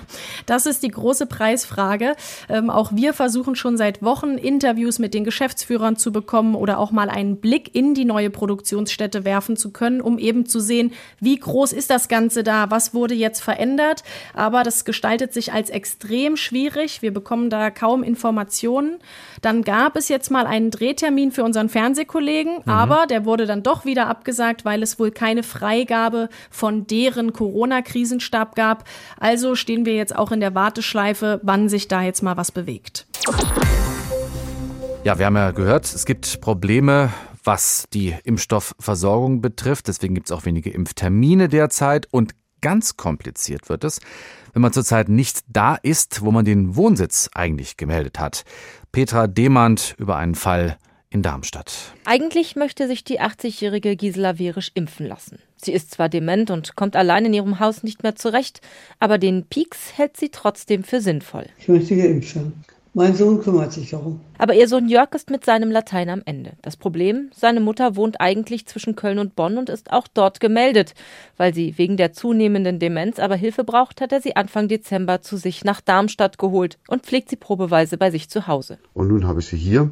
das 0.47 0.65
ist 0.65 0.81
die 0.81 0.87
große 0.87 1.27
Preisfrage. 1.27 2.15
Ähm, 2.49 2.71
auch 2.71 2.91
wir 2.95 3.13
versuchen 3.13 3.55
schon 3.55 3.77
seit 3.77 4.01
Wochen 4.01 4.39
Interviews 4.39 4.97
mit 4.97 5.13
den 5.13 5.23
Geschäftsführern 5.23 5.95
zu 5.95 6.11
bekommen 6.11 6.55
oder 6.55 6.79
auch 6.79 6.89
mal 6.89 7.07
einen 7.07 7.37
Blick 7.37 7.75
in 7.75 7.93
die 7.93 8.05
neue 8.05 8.31
Produktionsstätte 8.31 9.25
werfen 9.25 9.57
zu 9.57 9.69
können, 9.69 10.01
um 10.01 10.17
eben 10.17 10.47
zu 10.47 10.59
sehen, 10.59 10.91
wie 11.19 11.37
groß 11.37 11.71
ist 11.71 11.91
das 11.91 12.07
Ganze 12.07 12.43
da, 12.43 12.71
was 12.71 12.95
wurde 12.95 13.13
jetzt 13.13 13.41
verändert. 13.41 14.03
Aber 14.33 14.63
das 14.63 14.85
gestaltet 14.85 15.31
sich 15.31 15.53
als 15.53 15.69
extrem 15.69 16.35
schwierig. 16.35 17.03
Wir 17.03 17.13
bekommen 17.13 17.51
da 17.51 17.69
kaum 17.69 18.01
Informationen. 18.01 18.97
Dann 19.43 19.61
gab 19.61 19.97
es 19.97 20.09
jetzt 20.09 20.31
mal 20.31 20.47
einen 20.47 20.71
Drehtermin 20.71 21.31
für 21.31 21.43
unseren 21.43 21.69
Fernsehkollegen, 21.69 22.53
mhm. 22.53 22.71
aber 22.71 23.05
der 23.05 23.23
wurde 23.25 23.45
dann 23.45 23.61
doch 23.61 23.85
wieder 23.85 24.07
abgesagt, 24.07 24.65
weil 24.65 24.81
es 24.81 24.97
wohl 24.97 25.11
keine 25.11 25.43
Freigabe 25.43 26.29
von 26.49 26.87
deren 26.87 27.33
Corona 27.33 27.82
Krisenstab 27.83 28.55
gab. 28.55 28.85
Also 29.19 29.55
stehen 29.55 29.85
wir 29.85 29.95
jetzt 29.95 30.15
auch 30.15 30.31
in 30.31 30.39
der 30.39 30.55
Warteschleife, 30.55 31.39
wann 31.43 31.69
sich 31.69 31.87
da 31.87 32.01
jetzt 32.01 32.23
mal 32.23 32.37
was 32.37 32.51
bewegt. 32.51 33.05
Ja, 35.03 35.19
wir 35.19 35.25
haben 35.25 35.35
ja 35.35 35.51
gehört, 35.51 35.85
es 35.85 36.05
gibt 36.05 36.41
Probleme, 36.41 37.11
was 37.43 37.85
die 37.93 38.15
Impfstoffversorgung 38.23 39.41
betrifft. 39.41 39.87
Deswegen 39.87 40.15
gibt 40.15 40.27
es 40.27 40.31
auch 40.31 40.45
wenige 40.45 40.69
Impftermine 40.69 41.49
derzeit 41.49 42.07
und 42.11 42.33
ganz 42.61 42.95
kompliziert 42.95 43.69
wird 43.69 43.83
es, 43.83 43.99
wenn 44.53 44.61
man 44.61 44.71
zurzeit 44.71 45.09
nicht 45.09 45.41
da 45.49 45.75
ist, 45.75 46.21
wo 46.23 46.31
man 46.31 46.45
den 46.45 46.75
Wohnsitz 46.75 47.29
eigentlich 47.33 47.77
gemeldet 47.77 48.19
hat. 48.19 48.45
Petra 48.91 49.27
Demand 49.27 49.95
über 49.97 50.15
einen 50.15 50.35
Fall 50.35 50.77
in 51.13 51.21
Darmstadt. 51.21 51.93
Eigentlich 52.05 52.55
möchte 52.55 52.87
sich 52.87 53.03
die 53.03 53.21
80-jährige 53.21 53.95
Gisela 53.95 54.39
Werisch 54.39 54.71
impfen 54.73 55.07
lassen. 55.07 55.39
Sie 55.57 55.71
ist 55.71 55.91
zwar 55.91 56.09
dement 56.09 56.49
und 56.51 56.75
kommt 56.75 56.95
allein 56.95 57.25
in 57.25 57.33
ihrem 57.33 57.59
Haus 57.59 57.83
nicht 57.83 58.03
mehr 58.03 58.15
zurecht, 58.15 58.61
aber 58.99 59.17
den 59.17 59.45
Pieks 59.45 59.93
hält 59.95 60.17
sie 60.17 60.29
trotzdem 60.29 60.83
für 60.83 61.01
sinnvoll. 61.01 61.45
Ich 61.59 61.67
möchte 61.67 61.95
geimpft 61.95 62.35
werden. 62.35 62.63
Mein 62.95 63.15
Sohn 63.15 63.41
kümmert 63.41 63.73
sich 63.73 63.89
darum. 63.89 64.19
Aber 64.37 64.53
ihr 64.53 64.67
Sohn 64.67 64.87
Jörg 64.87 65.15
ist 65.15 65.31
mit 65.31 65.43
seinem 65.43 65.71
Latein 65.71 66.09
am 66.09 66.21
Ende. 66.25 66.51
Das 66.61 66.77
Problem, 66.77 67.31
seine 67.33 67.59
Mutter 67.59 67.95
wohnt 67.95 68.21
eigentlich 68.21 68.67
zwischen 68.67 68.95
Köln 68.95 69.17
und 69.17 69.35
Bonn 69.35 69.57
und 69.57 69.69
ist 69.69 69.91
auch 69.91 70.07
dort 70.07 70.39
gemeldet. 70.39 70.93
Weil 71.35 71.55
sie 71.55 71.75
wegen 71.79 71.97
der 71.97 72.13
zunehmenden 72.13 72.77
Demenz 72.77 73.17
aber 73.17 73.35
Hilfe 73.35 73.63
braucht, 73.63 73.99
hat 73.99 74.11
er 74.11 74.21
sie 74.21 74.35
Anfang 74.35 74.67
Dezember 74.67 75.21
zu 75.21 75.37
sich 75.37 75.65
nach 75.65 75.81
Darmstadt 75.81 76.37
geholt 76.37 76.77
und 76.87 77.03
pflegt 77.03 77.31
sie 77.31 77.35
probeweise 77.35 77.97
bei 77.97 78.11
sich 78.11 78.29
zu 78.29 78.45
Hause. 78.45 78.77
Und 78.93 79.07
nun 79.07 79.25
habe 79.25 79.39
ich 79.39 79.47
sie 79.47 79.57
hier 79.57 79.89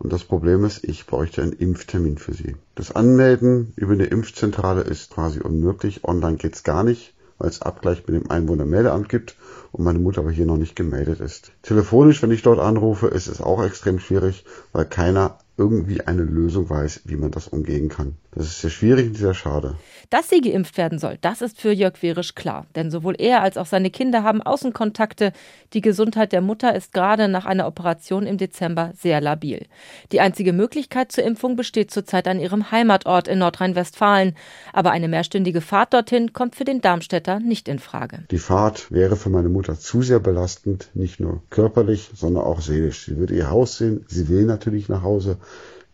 und 0.00 0.12
das 0.14 0.24
Problem 0.24 0.64
ist, 0.64 0.82
ich 0.82 1.06
bräuchte 1.06 1.42
einen 1.42 1.52
Impftermin 1.52 2.16
für 2.16 2.32
Sie. 2.32 2.56
Das 2.74 2.90
Anmelden 2.90 3.74
über 3.76 3.92
eine 3.92 4.06
Impfzentrale 4.06 4.80
ist 4.80 5.10
quasi 5.10 5.40
unmöglich. 5.40 6.04
Online 6.04 6.38
geht's 6.38 6.62
gar 6.62 6.84
nicht, 6.84 7.14
weil 7.36 7.50
es 7.50 7.60
Abgleich 7.60 8.06
mit 8.06 8.16
dem 8.16 8.30
Einwohnermeldeamt 8.30 9.10
gibt 9.10 9.36
und 9.72 9.84
meine 9.84 9.98
Mutter 9.98 10.22
aber 10.22 10.30
hier 10.30 10.46
noch 10.46 10.56
nicht 10.56 10.74
gemeldet 10.74 11.20
ist. 11.20 11.52
Telefonisch, 11.62 12.22
wenn 12.22 12.30
ich 12.30 12.40
dort 12.40 12.60
anrufe, 12.60 13.08
ist 13.08 13.28
es 13.28 13.42
auch 13.42 13.62
extrem 13.62 13.98
schwierig, 13.98 14.46
weil 14.72 14.86
keiner 14.86 15.36
irgendwie 15.60 16.00
eine 16.00 16.22
Lösung 16.22 16.70
weiß, 16.70 17.02
wie 17.04 17.16
man 17.16 17.30
das 17.30 17.48
umgehen 17.48 17.90
kann. 17.90 18.14
Das 18.32 18.46
ist 18.46 18.62
sehr 18.62 18.70
schwierig 18.70 19.08
und 19.08 19.16
sehr 19.16 19.34
schade. 19.34 19.76
Dass 20.08 20.30
sie 20.30 20.40
geimpft 20.40 20.78
werden 20.78 20.98
soll, 20.98 21.18
das 21.20 21.42
ist 21.42 21.60
für 21.60 21.70
Jörg 21.70 22.00
Werisch 22.00 22.34
klar. 22.34 22.66
Denn 22.74 22.90
sowohl 22.90 23.14
er 23.18 23.42
als 23.42 23.58
auch 23.58 23.66
seine 23.66 23.90
Kinder 23.90 24.22
haben 24.22 24.40
Außenkontakte. 24.40 25.32
Die 25.74 25.82
Gesundheit 25.82 26.32
der 26.32 26.40
Mutter 26.40 26.74
ist 26.74 26.92
gerade 26.94 27.28
nach 27.28 27.44
einer 27.44 27.66
Operation 27.66 28.26
im 28.26 28.38
Dezember 28.38 28.92
sehr 28.96 29.20
labil. 29.20 29.66
Die 30.12 30.20
einzige 30.20 30.52
Möglichkeit 30.52 31.12
zur 31.12 31.24
Impfung 31.24 31.56
besteht 31.56 31.90
zurzeit 31.90 32.26
an 32.26 32.40
ihrem 32.40 32.70
Heimatort 32.70 33.28
in 33.28 33.38
Nordrhein-Westfalen. 33.38 34.34
Aber 34.72 34.92
eine 34.92 35.08
mehrstündige 35.08 35.60
Fahrt 35.60 35.92
dorthin 35.92 36.32
kommt 36.32 36.56
für 36.56 36.64
den 36.64 36.80
Darmstädter 36.80 37.38
nicht 37.38 37.68
in 37.68 37.78
Frage. 37.78 38.24
Die 38.30 38.38
Fahrt 38.38 38.90
wäre 38.90 39.16
für 39.16 39.30
meine 39.30 39.50
Mutter 39.50 39.78
zu 39.78 40.02
sehr 40.02 40.20
belastend, 40.20 40.88
nicht 40.94 41.20
nur 41.20 41.42
körperlich, 41.50 42.10
sondern 42.14 42.44
auch 42.44 42.62
seelisch. 42.62 43.04
Sie 43.04 43.18
würde 43.18 43.34
ihr 43.34 43.50
Haus 43.50 43.76
sehen, 43.76 44.06
sie 44.08 44.28
will 44.28 44.46
natürlich 44.46 44.88
nach 44.88 45.02
Hause 45.02 45.36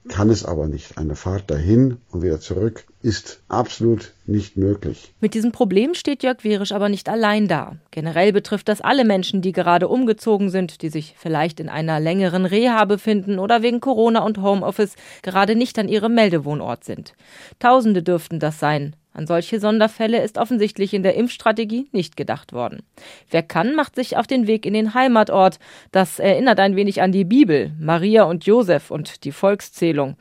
kann 0.08 0.30
es 0.30 0.44
aber 0.44 0.68
nicht. 0.68 0.98
Eine 0.98 1.16
Fahrt 1.16 1.50
dahin 1.50 1.98
und 2.10 2.22
wieder 2.22 2.40
zurück 2.40 2.84
ist 3.02 3.40
absolut 3.48 4.12
nicht 4.26 4.56
möglich. 4.56 5.12
Mit 5.20 5.34
diesem 5.34 5.52
Problem 5.52 5.94
steht 5.94 6.22
Jörg 6.22 6.44
Werisch 6.44 6.72
aber 6.72 6.88
nicht 6.88 7.08
allein 7.08 7.48
da. 7.48 7.76
Generell 7.90 8.32
betrifft 8.32 8.68
das 8.68 8.80
alle 8.80 9.04
Menschen, 9.04 9.42
die 9.42 9.52
gerade 9.52 9.88
umgezogen 9.88 10.50
sind, 10.50 10.82
die 10.82 10.88
sich 10.88 11.14
vielleicht 11.18 11.60
in 11.60 11.68
einer 11.68 12.00
längeren 12.00 12.46
Reha 12.46 12.84
befinden 12.84 13.38
oder 13.38 13.62
wegen 13.62 13.80
Corona 13.80 14.20
und 14.20 14.40
Homeoffice 14.40 14.96
gerade 15.22 15.56
nicht 15.56 15.78
an 15.78 15.88
ihrem 15.88 16.14
Meldewohnort 16.14 16.84
sind. 16.84 17.14
Tausende 17.58 18.02
dürften 18.02 18.38
das 18.38 18.58
sein. 18.58 18.96
An 19.16 19.26
solche 19.26 19.60
Sonderfälle 19.60 20.22
ist 20.22 20.36
offensichtlich 20.36 20.92
in 20.92 21.02
der 21.02 21.14
Impfstrategie 21.14 21.88
nicht 21.90 22.18
gedacht 22.18 22.52
worden. 22.52 22.82
Wer 23.30 23.42
kann, 23.42 23.74
macht 23.74 23.94
sich 23.94 24.18
auf 24.18 24.26
den 24.26 24.46
Weg 24.46 24.66
in 24.66 24.74
den 24.74 24.92
Heimatort. 24.92 25.58
Das 25.90 26.18
erinnert 26.18 26.60
ein 26.60 26.76
wenig 26.76 27.00
an 27.00 27.12
die 27.12 27.24
Bibel, 27.24 27.72
Maria 27.80 28.24
und 28.24 28.44
Josef 28.44 28.90
und 28.90 29.24
die 29.24 29.32
Volkszählung. 29.32 30.16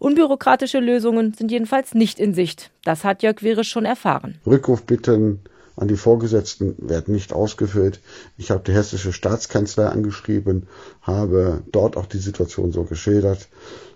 Unbürokratische 0.00 0.80
Lösungen 0.80 1.34
sind 1.34 1.52
jedenfalls 1.52 1.94
nicht 1.94 2.18
in 2.18 2.34
Sicht. 2.34 2.72
Das 2.82 3.04
hat 3.04 3.22
Jörg 3.22 3.44
Wehre 3.44 3.62
schon 3.62 3.84
erfahren. 3.84 4.40
Rückrufbitten 4.44 5.38
an 5.76 5.86
die 5.86 5.96
Vorgesetzten 5.96 6.74
werden 6.78 7.14
nicht 7.14 7.32
ausgefüllt. 7.32 8.00
Ich 8.38 8.50
habe 8.50 8.64
die 8.66 8.72
hessische 8.72 9.12
Staatskanzlei 9.12 9.86
angeschrieben, 9.86 10.66
habe 11.00 11.62
dort 11.70 11.96
auch 11.96 12.06
die 12.06 12.18
Situation 12.18 12.72
so 12.72 12.82
geschildert. 12.82 13.46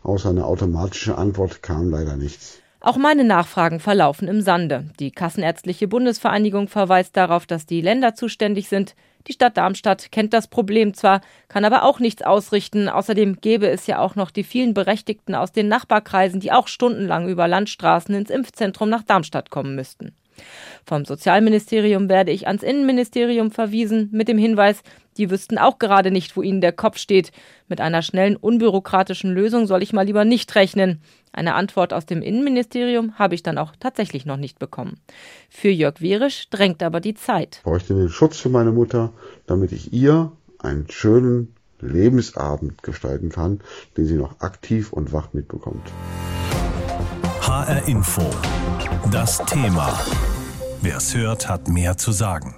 Außer 0.04 0.30
eine 0.30 0.44
automatische 0.44 1.18
Antwort 1.18 1.64
kam 1.64 1.90
leider 1.90 2.16
nichts. 2.16 2.60
Auch 2.86 2.98
meine 2.98 3.24
Nachfragen 3.24 3.80
verlaufen 3.80 4.28
im 4.28 4.42
Sande. 4.42 4.84
Die 5.00 5.10
Kassenärztliche 5.10 5.88
Bundesvereinigung 5.88 6.68
verweist 6.68 7.16
darauf, 7.16 7.44
dass 7.44 7.66
die 7.66 7.80
Länder 7.80 8.14
zuständig 8.14 8.68
sind. 8.68 8.94
Die 9.26 9.32
Stadt 9.32 9.56
Darmstadt 9.56 10.12
kennt 10.12 10.32
das 10.32 10.46
Problem 10.46 10.94
zwar, 10.94 11.20
kann 11.48 11.64
aber 11.64 11.82
auch 11.82 11.98
nichts 11.98 12.22
ausrichten. 12.22 12.88
Außerdem 12.88 13.40
gäbe 13.40 13.68
es 13.68 13.88
ja 13.88 13.98
auch 13.98 14.14
noch 14.14 14.30
die 14.30 14.44
vielen 14.44 14.72
Berechtigten 14.72 15.34
aus 15.34 15.50
den 15.50 15.66
Nachbarkreisen, 15.66 16.38
die 16.38 16.52
auch 16.52 16.68
stundenlang 16.68 17.28
über 17.28 17.48
Landstraßen 17.48 18.14
ins 18.14 18.30
Impfzentrum 18.30 18.88
nach 18.88 19.02
Darmstadt 19.02 19.50
kommen 19.50 19.74
müssten. 19.74 20.14
Vom 20.84 21.04
Sozialministerium 21.04 22.08
werde 22.08 22.30
ich 22.30 22.46
ans 22.46 22.62
Innenministerium 22.62 23.50
verwiesen 23.50 24.10
mit 24.12 24.28
dem 24.28 24.38
Hinweis, 24.38 24.84
die 25.18 25.30
wüssten 25.30 25.58
auch 25.58 25.78
gerade 25.78 26.10
nicht, 26.10 26.36
wo 26.36 26.42
ihnen 26.42 26.60
der 26.60 26.72
Kopf 26.72 26.98
steht. 26.98 27.32
Mit 27.68 27.80
einer 27.80 28.02
schnellen, 28.02 28.36
unbürokratischen 28.36 29.32
Lösung 29.32 29.66
soll 29.66 29.82
ich 29.82 29.92
mal 29.92 30.06
lieber 30.06 30.24
nicht 30.24 30.54
rechnen. 30.54 31.00
Eine 31.32 31.54
Antwort 31.54 31.92
aus 31.92 32.06
dem 32.06 32.22
Innenministerium 32.22 33.18
habe 33.18 33.34
ich 33.34 33.42
dann 33.42 33.58
auch 33.58 33.72
tatsächlich 33.78 34.24
noch 34.24 34.36
nicht 34.36 34.58
bekommen. 34.58 34.98
Für 35.50 35.68
Jörg 35.68 36.00
Werisch 36.00 36.48
drängt 36.50 36.82
aber 36.82 37.00
die 37.00 37.14
Zeit. 37.14 37.56
Ich 37.58 37.62
bräuchte 37.62 37.94
den 37.94 38.08
Schutz 38.08 38.38
für 38.38 38.48
meine 38.48 38.72
Mutter, 38.72 39.12
damit 39.46 39.72
ich 39.72 39.92
ihr 39.92 40.32
einen 40.58 40.88
schönen 40.90 41.54
Lebensabend 41.80 42.82
gestalten 42.82 43.28
kann, 43.28 43.60
den 43.96 44.06
sie 44.06 44.14
noch 44.14 44.40
aktiv 44.40 44.92
und 44.92 45.12
wach 45.12 45.32
mitbekommt. 45.32 45.86
HR 47.42 47.86
Info. 47.86 48.22
Das 49.10 49.38
Thema. 49.46 49.98
Wer 50.82 50.96
es 50.96 51.14
hört, 51.14 51.48
hat 51.48 51.68
mehr 51.68 51.96
zu 51.96 52.12
sagen. 52.12 52.56